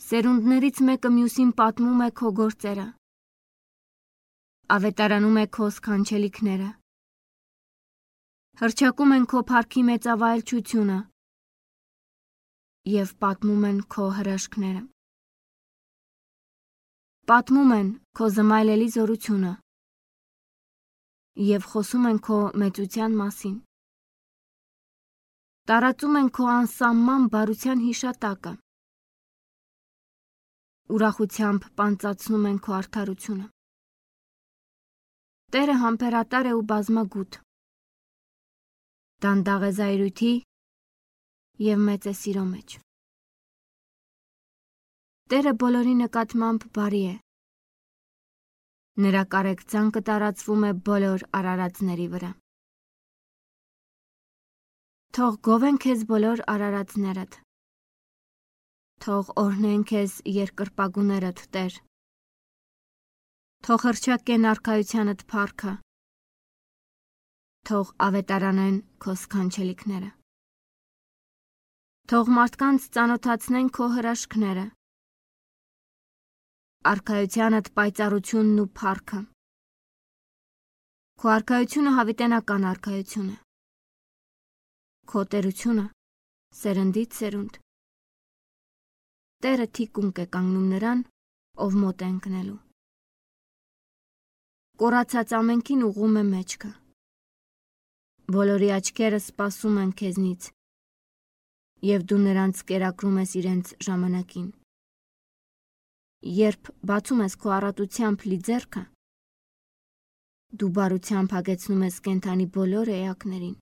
Սերունդներից 0.04 0.82
մեկը 0.88 1.10
մյուսին 1.14 1.50
պատմում 1.60 2.04
է 2.06 2.10
քո 2.20 2.30
գործերը։ 2.40 2.86
Ավետարանում 4.76 5.40
է 5.42 5.46
քո 5.56 5.70
սքանչելիքները։ 5.76 6.68
Հրճակում 8.60 9.12
են 9.16 9.22
քո 9.32 9.40
փառքի 9.48 9.82
մեծավայելչությունը 9.88 10.96
եւ 12.94 13.14
պատմում 13.24 13.64
են 13.70 13.78
քո 13.94 14.08
հրաշքները։ 14.18 14.82
Պատմում 17.32 17.72
են 17.78 17.88
քո 18.20 18.30
զմայլելի 18.36 18.90
զորությունը 18.98 19.54
եւ 21.46 21.72
խոսում 21.72 22.06
են 22.12 22.22
քո 22.28 22.44
մեծության 22.64 23.18
մասին 23.24 23.58
տարածում 25.70 26.22
են 26.24 26.32
քո 26.36 26.52
անսահման 26.58 27.28
բարության 27.32 27.82
հիշատակը։ 27.88 28.56
Ուրախությամբ 30.96 31.68
պանծացնում 31.80 32.48
են 32.50 32.64
քո 32.64 32.80
արդարությունը։ 32.84 33.52
Տերը 35.54 35.84
համբերատար 35.84 36.50
է 36.50 36.58
ու 36.60 36.66
բազմագութ։ 36.72 37.46
Դանդաղ 39.20 39.64
է 39.66 39.68
զայրույթի 39.76 40.30
եւ 41.64 41.80
մեծ 41.86 42.06
է 42.08 42.12
սիրո 42.20 42.44
մեջ։ 42.50 42.76
Տերը 45.32 45.52
բոլորի 45.62 45.92
նկատմամբ 45.98 46.64
բարի 46.78 47.00
է։ 47.08 47.16
Նրա 49.06 49.24
կարեկցանքը 49.34 50.02
տարածվում 50.08 50.64
է 50.68 50.72
բոլոր 50.88 51.26
արարածների 51.40 52.06
վրա։ 52.14 52.30
Թող 55.18 55.38
գովեն 55.50 55.82
քեզ 55.84 56.06
բոլոր 56.14 56.42
արարածներդ։ 56.54 57.38
Թող 59.04 59.30
օրհնեն 59.44 59.84
քեզ 59.92 60.16
երկրպագուներդ, 60.40 61.44
Տեր։ 61.54 61.78
Թող 63.68 63.86
հրճակեն 63.90 64.50
արքայությանդ 64.54 65.28
փառքը։ 65.34 65.76
թող 67.68 67.90
ավետարանեն 68.06 68.76
քո 69.04 69.14
սքանչելիքները։ 69.22 70.10
Թող 72.10 72.30
մարդկանց 72.36 72.86
ծանոթացնեն 72.96 73.68
քո 73.76 73.86
հրաշքները։ 73.96 74.64
Արքայությանդ 76.90 77.70
պայծառությունն 77.76 78.62
ու 78.64 78.66
փառքը։ 78.80 79.20
Քո 81.20 81.32
արքայությունը 81.36 81.94
հավիտենական 82.00 82.66
արքայություն 82.72 83.30
է։ 83.30 83.38
Քո 85.12 85.24
տերությունը 85.34 85.86
սերնդից 86.64 87.20
սերունդ։ 87.20 87.62
Տերը 89.44 89.70
թիկունք 89.78 90.24
է 90.24 90.28
կանգնում 90.34 90.68
նրան, 90.74 91.06
ով 91.64 91.80
մոտ 91.84 92.04
է 92.04 92.10
ընկնելու։ 92.10 92.60
Կորացած 94.80 95.34
ամենքին 95.38 95.90
ուղում 95.90 96.16
է 96.20 96.30
մեջքը։ 96.34 96.70
Բոլորի 98.36 98.70
աչքերը 98.76 99.20
սպասում 99.24 99.82
են 99.82 99.90
քեզնից, 100.02 100.52
եւ 101.90 102.06
դու 102.12 102.20
նրանց 102.28 102.62
կերակրում 102.70 103.18
ես 103.24 103.34
իրենց 103.42 103.74
ժամանակին։ 103.88 104.48
Երբ 106.44 106.72
բացում 106.92 107.26
ես 107.26 107.36
քո 107.42 107.52
առատությամբ 107.58 108.26
լի 108.30 108.38
ձեռքը, 108.50 108.82
Դու 110.50 110.68
բարությամբ 110.76 111.32
հագեցնում 111.36 111.82
ես 111.86 111.96
կենթանի 112.04 112.44
բոլոր 112.54 112.88
էակներին։ 112.90 113.52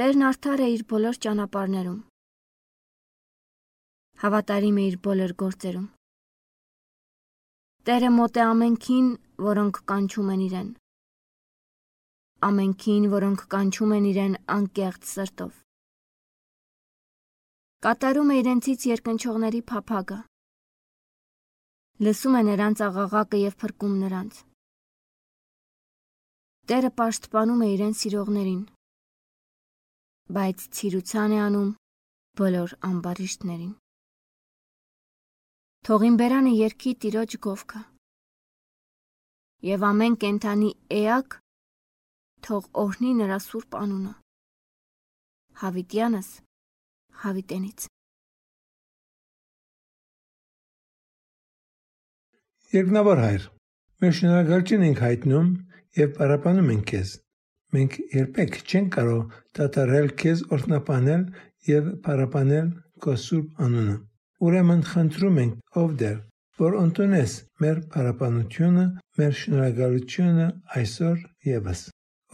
Տերն 0.00 0.24
արդար 0.28 0.62
է 0.64 0.68
իր 0.74 0.84
բոլոր 0.92 1.18
ճանապարհներում։ 1.26 1.98
Հավատարիմ 4.24 4.80
է 4.80 4.86
իր 4.88 4.96
բոլոր 5.08 5.34
գործերում։ 5.44 5.86
Տերը 7.90 8.10
մոտ 8.16 8.40
է 8.40 8.44
ամենքին, 8.46 9.12
որոնք 9.50 9.82
կանչում 9.92 10.32
են 10.36 10.46
իրեն։ 10.48 10.70
Ամենքին, 12.48 13.10
որոնք 13.12 13.44
կանչում 13.52 13.94
են 13.98 14.08
իրեն 14.14 14.34
անկեղծ 14.56 15.12
սրտով։ 15.12 15.52
Կատարում 17.84 18.32
է 18.32 18.40
իրենցից 18.40 18.90
երկնչողների 18.94 19.62
փափագը 19.70 20.20
լսում 22.00 22.36
է 22.38 22.40
նրանց 22.46 22.80
աղաղակը 22.86 23.38
եւ 23.40 23.56
փրկում 23.60 23.96
նրանց։ 24.02 24.36
Տերը 26.70 26.90
պաշտպանում 27.00 27.64
է 27.66 27.68
իրեն 27.74 27.92
սիրողներին, 28.00 28.62
բայց 30.36 30.64
ցիրուցան 30.78 31.34
է 31.36 31.40
անում 31.46 31.68
բոլոր 32.40 32.74
ամբարիշտներին։ 32.88 33.74
Թողին 35.88 36.16
բերանը 36.22 36.54
երկի 36.56 36.94
տիրոջ 37.04 37.36
գովքը։ 37.44 37.82
Եվ 39.68 39.86
ամեն 39.90 40.16
կենթանի 40.24 40.70
էակ 41.02 41.36
թող 42.46 42.68
օրհնի 42.82 43.14
նրա 43.20 43.38
սուրբ 43.46 43.78
անունը։ 43.84 44.12
Հավիտյանս 45.62 46.28
հավիտենից 47.24 47.88
Երկնավոր 52.70 53.18
Հայր, 53.18 53.44
մեր 54.02 54.12
շնորհակալություն 54.16 54.82
ենք 54.86 55.00
հայտնում 55.04 55.46
եւ 55.98 56.12
պարապանում 56.18 56.68
ենք 56.74 56.84
քեզ։ 56.90 57.14
Մենք 57.76 57.96
երբեք 58.14 58.58
չենք 58.62 58.92
կարող 58.96 59.34
դատարել 59.58 60.08
քեզ 60.22 60.44
օրհնապանել 60.56 61.24
եւ 61.70 61.90
պարապանել 62.06 62.70
քո 63.04 63.16
սուրբ 63.26 63.64
անունը։ 63.66 63.96
Ուրեմն 64.46 64.84
խնդրում 64.92 65.40
ենք 65.44 65.78
ով 65.82 65.96
դեր, 66.02 66.16
որ 66.62 66.76
ընդունես 66.86 67.38
մեր 67.64 67.80
պարապանությունը, 67.94 68.84
մեր 69.18 69.38
շնորհակալությունը 69.40 70.46
այսօր 70.80 71.24
եւս։ 71.50 71.82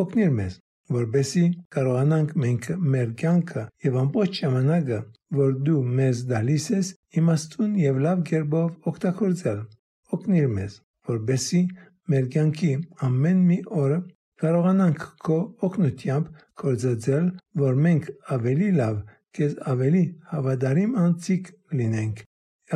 Օգնիր 0.02 0.32
մեզ, 0.36 0.56
որբեսի 0.92 1.42
կարողանանք 1.74 2.32
մենք 2.42 2.66
մեր 2.94 3.12
կյանքը 3.20 3.62
եւ 3.86 3.94
ամբողջ 4.00 4.40
ժամանակը, 4.42 4.98
որ 5.38 5.54
դու 5.68 5.78
մեզ 6.00 6.18
դալիս 6.32 6.66
ես, 6.74 6.90
իմաստուն 7.20 7.78
եւ 7.80 8.00
լավ 8.06 8.24
կերպով 8.30 8.90
օգտագործել 8.90 9.62
օգնիր 10.16 10.50
մեզ, 10.56 10.74
որբեսի 11.10 11.62
մեր 12.12 12.28
կյանքի 12.34 12.72
ամեն 13.06 13.40
մի 13.48 13.58
օրը 13.82 13.98
կարողանանք 14.42 15.06
քո 15.26 15.38
օգնությամբ 15.68 16.28
կործածել, 16.62 17.30
որ 17.62 17.80
մենք 17.86 18.10
ավելի 18.36 18.68
լավ, 18.80 18.98
քեզ 19.36 19.54
ավելի 19.72 20.02
հավատարիմ 20.32 20.92
անցիկ 21.06 21.48
լինենք, 21.80 22.20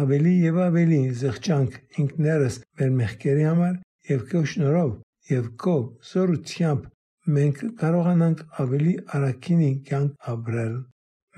ավելի 0.05 0.33
եւ 0.47 0.63
ավելի 0.71 1.03
զղջանք 1.21 1.77
ինքներս 2.05 2.57
մեր 2.81 2.97
մեղքերի 3.03 3.47
համար 3.51 3.77
եւ 4.15 4.25
քո 4.33 4.43
շնորհով 4.55 4.97
եւ 5.35 5.53
քո 5.65 5.77
սորությամբ 6.15 6.89
մենք 7.39 7.65
կարողանանք 7.83 8.47
ավելի 8.65 8.95
արագինի 9.19 9.73
կյանք 9.91 10.31
ապրել։ 10.37 10.79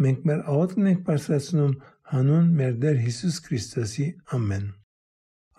Մենք 0.02 0.28
մեր 0.30 0.44
աղոթքն 0.52 0.92
ենք 0.92 1.02
բարձրացնում 1.08 1.74
հանուն 2.12 2.54
մեր 2.60 2.78
Տեր 2.84 3.02
Հիսուս 3.06 3.42
Քրիստոսի 3.48 4.06
ամեն 4.36 4.70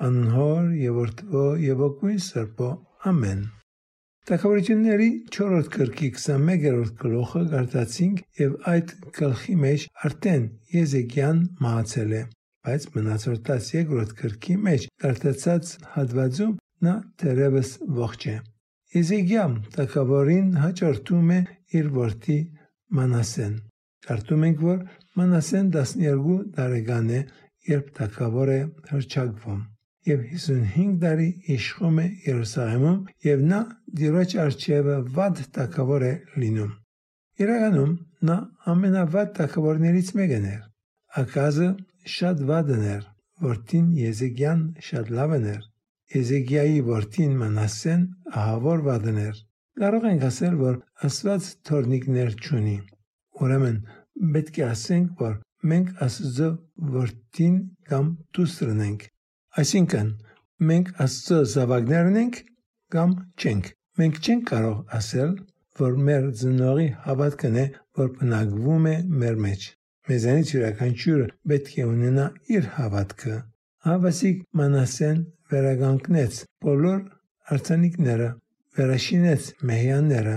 անհոր 0.03 0.69
եւ 0.83 0.95
որդվո 0.99 1.43
եւ 1.63 1.81
օգույն 1.87 2.21
սրբո 2.27 2.69
ամեն 3.11 3.43
Տակավորությունների 4.29 5.09
4-րդ 5.35 5.69
գրքի 5.75 6.09
21-րդ 6.17 6.93
գլուխը 7.03 7.41
գարտացինք 7.53 8.21
եւ 8.41 8.55
այդ 8.73 8.93
գլխի 9.17 9.57
մեջ 9.63 9.85
արդեն 10.09 10.47
Եզեկիան 10.75 11.43
մահացել 11.65 12.15
է 12.19 12.23
բայց 12.67 12.87
մնացորդ 12.95 13.51
12-րդ 13.51 14.15
գրքի 14.23 14.57
մեջ 14.69 14.87
գարտացած 15.05 15.75
հատվածում 15.97 16.57
նա 16.87 16.95
դերևս 17.23 17.75
ողջ 18.01 18.27
է 18.33 18.37
Եզեկիան 18.93 19.53
տակավորին 19.73 20.49
հաջորդում 20.63 21.29
է 21.33 21.39
իր 21.79 21.87
որդի 21.99 22.39
Մանասեն 22.97 23.53
Կարդում 24.07 24.47
ենք 24.49 24.65
որ 24.69 24.81
Մանասեն 25.19 25.69
12 25.75 26.41
տարեկան 26.57 27.13
է 27.19 27.21
երբ 27.73 27.93
տակավոր 27.99 28.51
է 28.53 28.59
հրճակվում 28.91 29.61
եւ 30.09 30.23
55 30.35 30.95
տարի 31.03 31.27
իշխում 31.55 31.99
է 32.03 32.05
Երուսաղեմում 32.27 32.97
եւ 33.27 33.43
նա 33.51 33.59
դիրոջ 33.99 34.35
արչեւը 34.45 34.97
վատ 35.17 35.41
տակավոր 35.57 36.05
է 36.09 36.13
լինում։ 36.43 36.71
Իրականում 37.43 37.93
նա 38.29 38.37
ամենավատ 38.73 39.35
տակավորներից 39.39 40.11
մեկն 40.19 40.49
էր։ 40.53 40.63
Ակազը 41.23 41.69
շատ 42.17 42.43
վատն 42.49 42.83
էր, 42.95 43.05
որտին 43.47 43.87
Եզեկիան 44.03 44.65
շատ 44.89 45.13
լավն 45.19 45.47
էր։ 45.53 45.63
Եզեկիայի 46.13 46.83
որդին 46.89 47.37
Մանասեն 47.43 48.03
ահավոր 48.43 48.83
վատն 48.89 49.23
էր։ 49.23 49.39
Կարող 49.83 50.03
ենք 50.11 50.27
ասել, 50.29 50.59
որ 50.63 50.75
Աստված 51.07 51.47
թորնիկներ 51.69 52.35
չունի։ 52.43 52.77
Ուրեմն 53.43 53.79
պետք 54.35 54.61
է 54.61 54.67
ասենք, 54.69 55.15
որ 55.23 55.39
մենք 55.73 56.05
Աստծո 56.07 56.51
որդին 56.97 57.57
կամ 57.89 58.13
դուստրն 58.37 58.85
ենք 58.89 59.09
Այսինքն, 59.61 60.07
մենք 60.67 60.87
Աստծո 61.03 61.35
զավակներն 61.51 62.15
ենք 62.21 62.37
կամ 62.93 63.11
չենք։ 63.37 63.67
Մենք 64.01 64.15
չենք 64.23 64.47
կարող 64.49 64.95
ասել, 64.97 65.35
որ 65.81 65.99
մեր 66.07 66.25
ծնողի 66.39 66.87
հավատքն 67.03 67.59
է, 67.61 67.65
որ 67.99 68.09
բնակվում 68.15 68.87
է 68.93 68.95
մեր 69.23 69.37
մեջ։ 69.43 69.67
Մեզանից 70.09 70.53
յուրաքանչյուրը 70.55 71.27
պետք 71.51 71.75
է 71.83 71.85
ունենա 71.91 72.25
իր 72.55 72.69
հավատքը։ 72.79 73.35
Հավասիկ 73.89 74.41
Մանասեն 74.63 75.21
վերագանքնեց 75.53 76.39
բոլոր 76.65 76.99
արցանիկները, 77.53 78.29
վերաշինեց 78.77 79.47
մեհյանները։ 79.69 80.35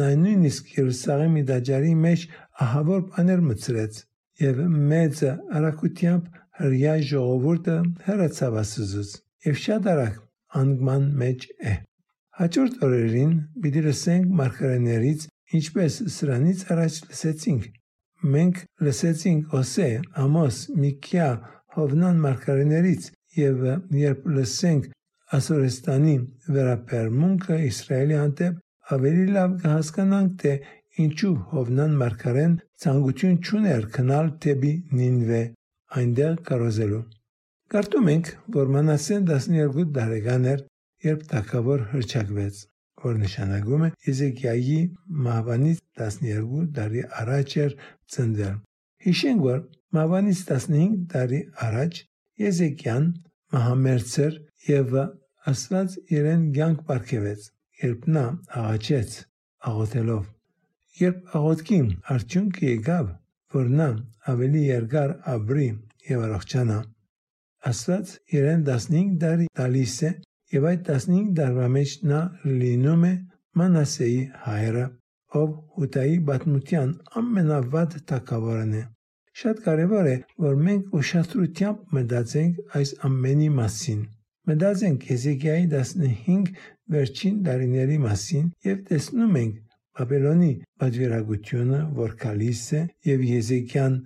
Նա 0.00 0.08
նույնիսկ 0.22 0.70
Երուսաղեմի 0.78 1.42
դաջարի 1.52 1.94
մեջ 2.02 2.26
ահավոր 2.66 3.00
բաներ 3.12 3.42
մցրեց 3.48 3.98
եւ 4.42 4.60
մեծ 4.92 5.22
արակությամբ 5.58 6.30
հրյա 6.62 6.94
ժողովուրդը 7.10 7.76
հեռացավ 8.06 8.58
Աստծուց 8.62 9.10
եւ 9.48 9.58
շատ 9.62 9.88
արագ 9.92 10.18
անգման 10.62 11.06
մեջ 11.22 11.46
է։ 11.72 11.74
Հաջորդ 12.40 12.82
օրերին 12.86 13.32
պիտի 13.64 13.82
լսենք 13.86 14.34
մարգարեներից, 14.40 15.24
ինչպես 15.58 15.96
սրանից 16.16 16.62
առաջ 16.74 16.98
լսեցինք։ 17.08 17.66
Մենք 18.32 18.60
լսեցինք 18.86 19.56
Օսե, 19.58 19.88
Ամոս, 20.22 20.58
Միքիա, 20.82 21.28
Հովնան 21.76 22.22
մարգարեներից 22.22 23.10
եւ 23.38 23.64
երբ 24.02 24.28
լսենք 24.36 24.90
Ասորեստանի 25.36 26.14
վերապերմունքը 26.54 27.58
Իսրայելի 27.70 28.16
հանդեպ 28.20 28.94
ավելի 28.96 29.26
լավ 29.36 29.54
կհասկանանք 29.62 30.34
թե 30.42 30.52
ինչու 31.04 31.32
Հովնան 31.52 31.94
մարգարեն 32.02 32.56
ցանկություն 32.84 33.38
չուներ 33.40 33.86
քնալ 33.94 34.28
դեպի 34.44 34.72
Նինվե 34.98 35.40
այնտեղ 36.00 36.36
կարոզելու։ 36.48 37.00
Կարդում 37.72 38.10
ենք, 38.12 38.28
որ 38.58 38.70
Մանասեն 38.76 39.24
12 39.32 39.88
տարեկան 39.96 40.46
էր, 40.52 40.62
երբ 41.06 41.24
Թագավոր 41.32 41.84
հրճակվեց, 41.94 42.60
որ 43.06 43.18
նշանակում 43.22 43.86
է 43.86 43.90
Եզեկիայի 44.08 44.78
մահվանից 45.26 45.82
12 46.02 46.66
տարի 46.76 47.04
առաջ 47.22 47.56
էր 47.64 47.76
ծնվել։ 48.16 48.56
Հիշենք, 49.06 49.44
որ 49.48 49.62
մահվանից 49.96 50.42
15 50.52 50.98
տարի 51.14 51.40
առաջ 51.68 52.02
Եզեկիան 52.42 53.08
մահամերձ 53.54 54.14
էր 54.26 54.38
եւ 54.68 54.94
Աստված 55.50 55.94
իրեն 56.16 56.42
ցանկ 56.56 56.82
ապարգևեց։ 56.84 57.46
երբ 57.82 58.04
նա 58.16 58.22
աղաչեց 58.60 59.14
աղոթելով։ 59.70 60.24
Երբ 61.00 61.36
աղոթքի 61.38 61.78
արդյունքը 62.14 62.68
եկավ, 62.68 63.08
որ 63.56 63.70
նա 63.80 63.88
ավելի 64.32 64.62
երկար 64.68 65.14
ապրի 65.34 65.68
եւ 66.10 66.24
առողջանա, 66.28 66.78
Աստված 67.72 68.12
իրեն 68.38 68.62
15 68.68 69.12
տարի 69.22 69.48
տալիս 69.58 69.96
է 70.08 70.10
եւ 70.52 70.64
այդ 70.70 70.88
15 70.92 71.28
տարվա 71.38 71.68
մեջ 71.76 71.92
նա 72.12 72.20
լինում 72.62 73.04
է 73.10 73.12
Մանասեի 73.60 74.22
հայրը, 74.46 74.84
ով 75.42 75.50
Հուտայի 75.76 76.18
բաթմության 76.30 76.92
ամենավատ 77.20 77.96
թակավորն 78.10 78.74
է։ 78.80 78.82
Շատ 79.40 79.60
կարևոր 79.64 80.08
է, 80.12 80.16
որ 80.44 80.56
մենք 80.64 80.96
ուշադրությամբ 80.98 81.92
մտածենք 81.96 82.78
այս 82.80 82.90
ամենի 83.08 83.50
մասին։ 83.58 84.00
Մտածենք 84.50 85.06
Հեզեկիայի 85.10 85.68
15 85.74 86.50
վերջին 86.94 87.36
տարիների 87.46 87.98
մասին 88.02 88.50
եւ 88.68 88.82
տեսնում 88.90 89.38
ենք 89.42 89.60
Բաբելոնի 89.98 90.50
պատվիրակությունը, 90.82 91.80
որ 92.00 92.12
գալիս 92.24 92.64
է 92.78 92.82
եւ 93.08 93.24
Հեզեկիան 93.30 93.96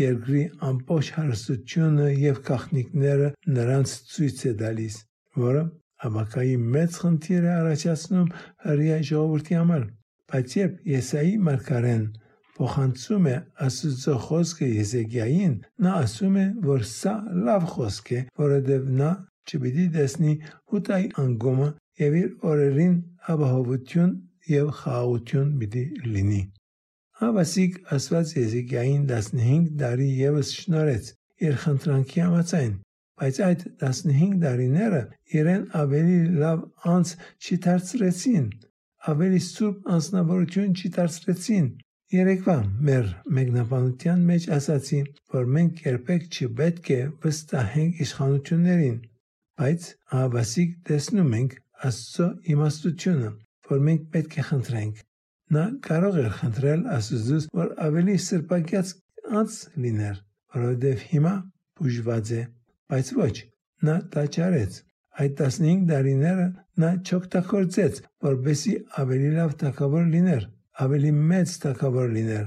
երկրի 0.00 0.42
ամբողջ 0.68 1.10
հարստությունը 1.16 2.10
եւ 2.24 2.42
գաղտնիքները 2.48 3.30
նրանց 3.58 3.96
ցույց 4.12 4.44
է 4.50 4.54
տալիս, 4.64 4.96
որը 5.44 5.64
Հավաքայի 6.04 6.56
մեծ 6.74 6.96
խնդիր 7.00 7.44
է 7.48 7.52
առաջացնում 7.54 8.32
հրյա 8.64 8.96
ժողովրդի 9.10 9.58
համար։ 9.60 9.84
Բայց 10.32 10.56
երբ 10.58 10.88
Եսայի 10.94 11.36
մարգարեն 11.48 12.04
փոխանցում 12.58 13.24
է 13.30 13.36
Աստծո 13.66 14.16
խոսքը 14.24 14.68
Եզեկիային, 14.70 15.54
նա 15.86 15.94
ասում 16.04 16.36
է, 16.42 16.44
որ 16.68 16.84
սա 16.90 17.14
լավ 17.48 17.64
խոսք 17.74 18.12
է, 18.18 18.20
որովհետև 18.42 18.92
նա 19.00 19.10
չպիտի 19.44 19.86
տեսնի 19.96 20.34
հուտայի 20.72 21.08
անգոմը 21.24 21.70
եւ 22.04 22.18
իր 22.20 22.30
օրերին 22.50 22.94
ապահովություն 23.34 24.14
եւ 24.50 24.70
խաղաղություն 24.78 25.50
պիտի 25.60 25.84
լինի։ 26.14 26.40
Հավասիկ 27.20 27.76
Աստված 27.96 28.32
Եզեկիային 28.38 29.04
15 29.10 29.68
տարի 29.82 30.08
եւս 30.20 30.48
շնորհեց 30.60 31.10
իր 31.48 31.60
խնդրանքի 31.64 32.22
համաձայն, 32.24 32.72
բայց 33.20 33.38
այդ 33.48 33.62
15 33.84 34.34
տարիները 34.44 35.02
իրեն 35.40 35.64
ավելի 35.80 36.18
լավ 36.42 36.64
անց 36.94 37.14
չդարձրեցին, 37.44 38.48
ավելի 39.14 39.40
սուրբ 39.46 39.88
անձնավորություն 39.94 40.74
չդարձրեցին։ 40.80 41.66
Երեկվա 42.14 42.54
մեր 42.88 43.06
մեկնաբանության 43.36 44.24
մեջ 44.30 44.46
ասացի, 44.56 45.00
որ 45.34 45.48
մենք 45.56 45.82
երբեք 45.86 46.26
չպետք 46.30 46.90
է 46.94 46.98
վստահենք 47.24 48.02
իշխանություններին, 48.06 48.98
բայց 49.60 49.88
ահավասիկ 50.18 50.74
տեսնում 50.90 51.36
ենք 51.40 51.56
Աստծո 51.90 52.28
իմաստությունը, 52.54 53.30
որ 53.70 53.84
մենք 53.88 54.08
պետք 54.14 54.38
է 54.40 54.46
խնդրենք։ 54.50 55.04
Նա 55.58 55.64
կարող 55.88 56.20
էր 56.24 56.30
խնդրել 56.38 56.84
Աստծուց, 56.98 57.48
որ 57.60 57.72
ավելի 57.88 58.18
սրբագյաց 58.28 58.92
անց 59.42 59.60
լիներ, 59.84 60.20
որովհետև 60.54 61.08
հիմա 61.14 61.34
բուժված 61.80 62.36
է 62.38 62.44
Բայց 62.92 63.10
ոչ, 63.16 63.34
նա 63.86 63.94
դա 64.14 64.22
չարեց։ 64.30 64.74
Այդ 65.22 65.32
15 65.38 65.84
տարիները 65.90 66.44
նա 66.82 66.90
չօգտագործեց, 67.08 68.00
որբեսի 68.26 68.74
ավելի 69.02 69.30
լավ 69.38 69.54
թակավոր 69.62 70.04
լիներ, 70.14 70.44
ավելի 70.82 71.10
մեծ 71.32 71.56
թակավոր 71.64 72.08
լիներ, 72.14 72.46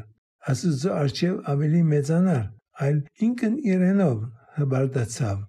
Աստծո 0.52 0.92
արչև 0.96 1.38
ավելի 1.52 1.80
մեծանար, 1.92 2.44
այլ 2.84 3.00
ինքն 3.28 3.56
իրենով 3.72 4.20
հբարդացավ։ 4.58 5.40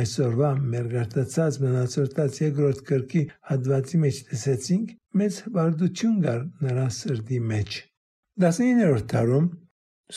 Այսօրվա 0.00 0.50
մեր 0.72 0.86
գարտացած 0.92 1.58
մնացորդած 1.62 2.38
երկրորդ 2.42 2.78
կրկի 2.90 3.22
հատվածի 3.50 3.98
մեջ 4.04 4.20
տեսեցինք 4.28 4.94
մեծ 5.22 5.40
հբարդություն 5.46 6.14
կար 6.26 6.40
նրա 6.66 6.86
սրտի 6.98 7.40
մեջ։ 7.50 7.76
19-րդ 8.46 9.06
դարում 9.12 9.50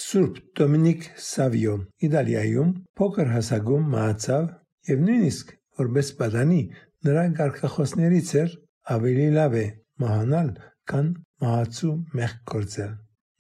Սուրբ 0.06 0.40
Դոմինիկ 0.60 1.04
Սավիո 1.26 1.76
Իտալիայում 2.08 2.72
փոքր 3.00 3.34
հասակում 3.36 3.92
մահացավ 3.96 4.48
եւ 4.92 5.04
նույնիսկ 5.10 5.52
որպես 5.82 6.14
պատանի 6.22 6.62
նրա 7.10 7.26
ղարքախոսներից 7.42 8.32
էր 8.46 8.56
ավելի 8.96 9.28
լավ 9.36 9.60
է 9.60 9.66
մահանալ, 10.06 10.50
քան 10.92 11.12
մահացու 11.44 11.94
մեղք 12.20 12.40
գործել։ 12.54 12.94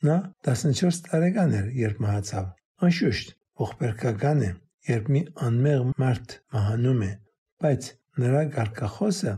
Նա 0.09 0.17
14 0.49 1.01
տարեկան 1.07 1.55
էր, 1.59 1.71
երբ 1.81 2.03
մահացավ։ 2.05 2.45
Անշուշտ, 2.87 3.33
ողբերգական 3.63 4.45
է, 4.49 4.51
երբ 4.91 5.09
մի 5.15 5.23
անմեղ 5.49 5.87
մարդ 6.05 6.37
մահանում 6.57 7.01
է, 7.09 7.11
բայց 7.65 7.89
նրա 8.25 8.45
ղարքախոսը, 8.59 9.35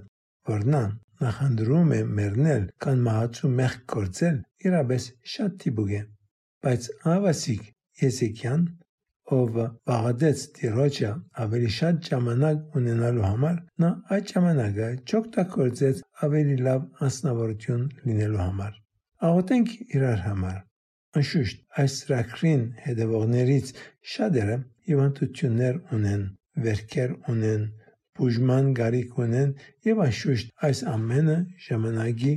որ 0.52 0.68
նա 0.76 0.84
նախանդրում 1.24 1.96
է 1.98 2.04
մեռնել, 2.20 2.68
քան 2.84 3.08
մահացու 3.08 3.56
մեղք 3.62 3.90
գործել, 3.98 4.38
իրապես 4.68 5.10
շատ 5.38 5.60
թիբուկ 5.64 5.98
է 6.02 6.04
բայց 6.66 6.86
Ավասիկ 7.14 7.66
Եսեկյան, 8.02 8.62
ով 9.36 9.58
վաղադեց 9.90 10.42
Տիրոջը 10.58 11.10
ավելի 11.44 11.72
շատ 11.78 11.98
ժամանակ 12.10 12.78
ունենալու 12.80 13.26
համար, 13.28 13.58
նա 13.84 13.90
այդ 14.16 14.32
ժամանակը 14.34 14.88
չօգտագործեց 15.04 16.00
ավելի 16.28 16.56
լավ 16.68 16.86
անձնավորություն 17.08 17.84
լինելու 18.06 18.42
համար։ 18.44 18.78
Աղոթենք 19.28 19.74
իրար 19.98 20.24
համար։ 20.28 20.58
Անշուշտ, 21.18 21.60
այս 21.82 21.98
ծրագրին 22.00 22.64
հետևողներից 22.86 23.74
շատերը 24.14 24.58
հիվանդություններ 24.88 25.80
ունեն, 25.98 26.24
վերքեր 26.68 27.16
ունեն, 27.34 27.64
բուժման 28.18 28.70
գարիք 28.80 29.18
ունեն 29.24 29.56
եւ 29.88 30.04
անշուշտ 30.08 30.54
այս 30.68 30.84
ամենը 30.94 31.38
ժամանակի 31.68 32.34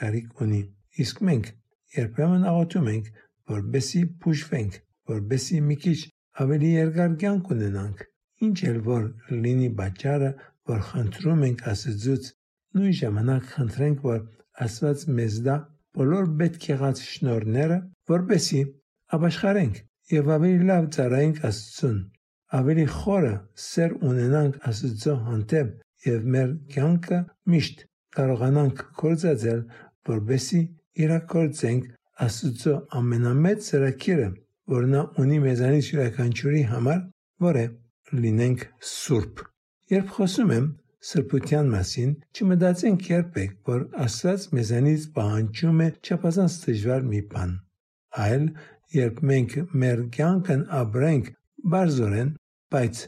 գարիք 0.00 0.42
ունի։ 0.44 0.60
Իսկ 1.04 1.22
մենք 1.28 1.48
երբեմն 1.98 2.44
աղոթում 2.50 2.90
ենք 2.94 3.08
որբեսի 3.54 4.02
բուժվենք, 4.24 4.76
որբեսի 5.14 5.62
մի 5.70 5.76
քիչ 5.84 5.98
ավելի 6.42 6.70
երկար 6.74 7.12
կյանք 7.22 7.50
ունենանք։ 7.54 8.00
Ինչ 8.44 8.56
էլ 8.70 8.78
որ 8.88 9.04
լինի 9.44 9.68
պատճառը, 9.80 10.30
որ 10.70 10.80
խնդրում 10.88 11.44
ենք 11.48 11.60
Աստծուց, 11.72 12.30
նույն 12.74 12.96
ժամանակ 13.00 13.44
խնդրենք, 13.54 14.00
որ 14.08 14.18
Աստված 14.64 15.04
մեզ 15.18 15.36
դա 15.46 15.56
բոլոր 15.98 16.26
պետք 16.40 16.66
եղած 16.70 17.02
շնորհները, 17.10 17.78
որբեսի 18.10 18.60
ապաշխարենք 19.18 19.80
եւ 20.14 20.30
ավելի 20.36 20.68
լավ 20.70 20.88
ծառայենք 20.96 21.40
Աստծուն, 21.50 21.98
ավելի 22.58 22.86
խորը 22.98 23.34
սեր 23.68 23.96
ունենանք 24.10 24.58
Աստծո 24.70 25.16
հանդեպ 25.28 25.74
եւ 26.08 26.30
մեր 26.34 26.54
կյանքը 26.74 27.20
միշտ 27.54 27.84
կարողանանք 28.18 28.82
կործածել, 29.04 29.60
որբեսի 30.10 30.62
իրակորձենք 31.04 31.86
Աստծո 32.24 32.74
ամենամեծ 32.98 33.68
ծրագիրը, 33.68 34.28
որ 34.72 34.86
նա 34.92 35.02
ունի 35.20 35.38
մեզանից 35.44 35.90
յուրաքանչյուրի 35.92 36.62
համար, 36.70 37.00
որ 37.44 37.58
է 37.60 37.66
լինենք 38.24 38.64
սուրբ։ 38.90 39.42
Երբ 39.94 40.14
խոսում 40.16 40.52
եմ 40.54 40.68
սրբության 41.04 41.66
մասին, 41.74 42.12
չմտածենք 42.32 43.08
երբեք, 43.10 43.50
որ 43.68 43.82
Աստված 44.04 44.46
մեզանից 44.58 45.02
պահանջում 45.18 45.82
է 45.84 45.88
չափազանց 46.04 46.56
դժվար 46.64 47.04
մի 47.10 47.20
բան, 47.34 47.52
այլ 48.24 48.46
երբ 48.94 49.20
մենք 49.30 49.56
մեր 49.84 50.02
կյանքն 50.16 50.64
ապրենք 50.80 51.28
բարձորեն, 51.74 52.30
բայց 52.74 53.02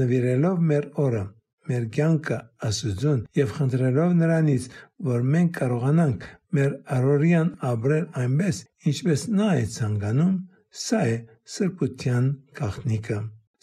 նվիրելով 0.00 0.62
մեր 0.72 0.86
օրը, 1.02 1.24
մեր 1.70 1.84
կյանքը 1.96 2.38
Աստծուն 2.68 3.20
եւ 3.38 3.52
խնդրելով 3.58 4.14
նրանից, 4.22 4.64
որ 5.12 5.26
մենք 5.34 5.52
կարողանանք 5.58 6.24
մեր 6.56 6.72
առօրյան 6.96 7.50
ապրել 7.72 8.06
այնպես, 8.22 8.62
ինչպես 8.92 9.26
նա 9.40 9.50
է 9.60 9.66
ցանկանում, 9.76 10.34
սա 10.80 10.98
է 11.04 11.16
սրբության 11.52 12.28
գաղտնիքը։ 12.58 13.16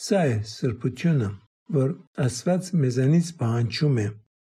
Սա 0.05 0.19
է 0.29 0.33
սրբությունը, 0.49 1.29
որ 1.77 1.93
Աստված 2.25 2.67
մեզանից 2.81 3.29
պահանջում 3.39 3.95
է։ 4.01 4.05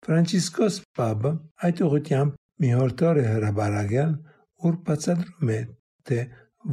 Ֆրանցիսկոս 0.06 0.76
Պապը 1.00 1.32
այդ 1.68 1.82
ուղղությամբ 1.88 2.36
մի 2.64 2.70
հորտոր 2.80 3.20
է 3.22 3.24
հրաբարակել, 3.30 4.14
ուր 4.70 4.78
բացատրում 4.90 5.52
է, 5.56 5.60
թե 6.10 6.20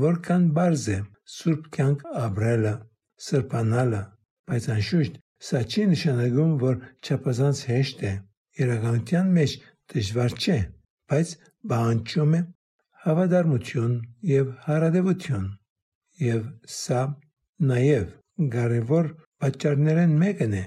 որքան 0.04 0.44
բարձ 0.58 0.84
է 0.96 0.98
սուրբ 1.36 1.70
կյանք 1.76 2.04
ապրելը, 2.24 2.74
սրբանալը, 3.28 4.02
բայց 4.50 4.68
անշուշտ 4.76 5.16
սա 5.48 5.62
չի 5.70 5.86
նշանակում, 5.94 6.52
որ 6.64 6.76
չափազանց 7.00 7.62
հեշտ 7.70 8.04
է։ 8.10 8.12
Իրականության 8.60 9.32
մեջ 9.38 9.56
դժվար 9.94 10.36
չէ, 10.44 10.58
բայց 11.08 11.32
պահանջում 11.72 12.36
է 12.36 12.42
հավատարմություն 13.06 13.96
եւ 14.34 14.52
հարադեվություն 14.68 15.48
եւ 16.24 16.44
սա 16.74 17.00
նաեւ 17.70 18.06
կարևոր 18.54 19.08
պատճառներն 19.44 20.14
մեկն 20.22 20.56
է 20.60 20.62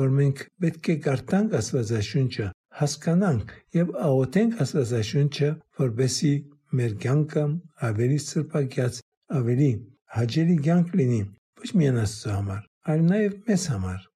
որ 0.00 0.12
մենք 0.18 0.44
պետք 0.64 0.90
է 0.94 0.96
գարտանք 1.06 1.56
Աստվածաշունչը 1.60 2.50
հասկանանք 2.80 3.54
եւ 3.78 3.94
աղոթենք 4.08 4.62
Աստվածաշունչը 4.66 5.50
որբեսի 5.82 6.34
մեր 6.78 6.94
կյանքը 7.06 7.44
ավելի 7.88 8.20
սրբագյաց 8.28 9.00
ավելի 9.40 9.72
հաջելի 10.18 10.60
կյանք 10.68 10.94
լինի 11.00 11.20
ոչ 11.64 11.72
միայն 11.80 12.00
Աստծո 12.04 12.36
համար 12.38 12.62
այլ 12.92 13.04
նաեւ 13.08 13.36
մեզ 13.48 13.66
համար 13.74 14.06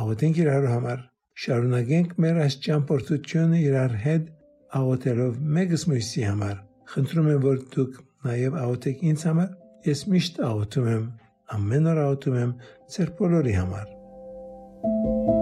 աղոթենք 0.00 0.44
իրար 0.44 0.68
համար 0.74 1.08
շարունակենք 1.40 2.18
մեր 2.22 2.38
այս 2.44 2.56
ճամփորդությունը 2.64 3.58
իրար 3.70 3.92
հետ 4.04 4.28
աղոթելով 4.78 5.38
մեգս 5.56 5.84
մույսի 5.90 6.24
համար։ 6.26 6.58
Խնդրում 6.90 7.28
եմ, 7.30 7.40
որ 7.44 7.62
դուք 7.74 7.96
նաև 8.26 8.58
աղոթեք 8.60 9.00
ինձ 9.10 9.24
համար։ 9.28 9.48
Ես 9.88 10.02
միշտ 10.12 10.42
աղոթում 10.44 10.88
եմ, 10.92 11.06
ամեն 11.56 11.90
օր 11.94 12.00
աղոթում 12.04 12.40
եմ 12.44 12.54
ձեր 12.92 13.16
բոլորի 13.20 13.58
համար։ 13.62 13.92
Thank 14.80 15.28
you 15.28 15.39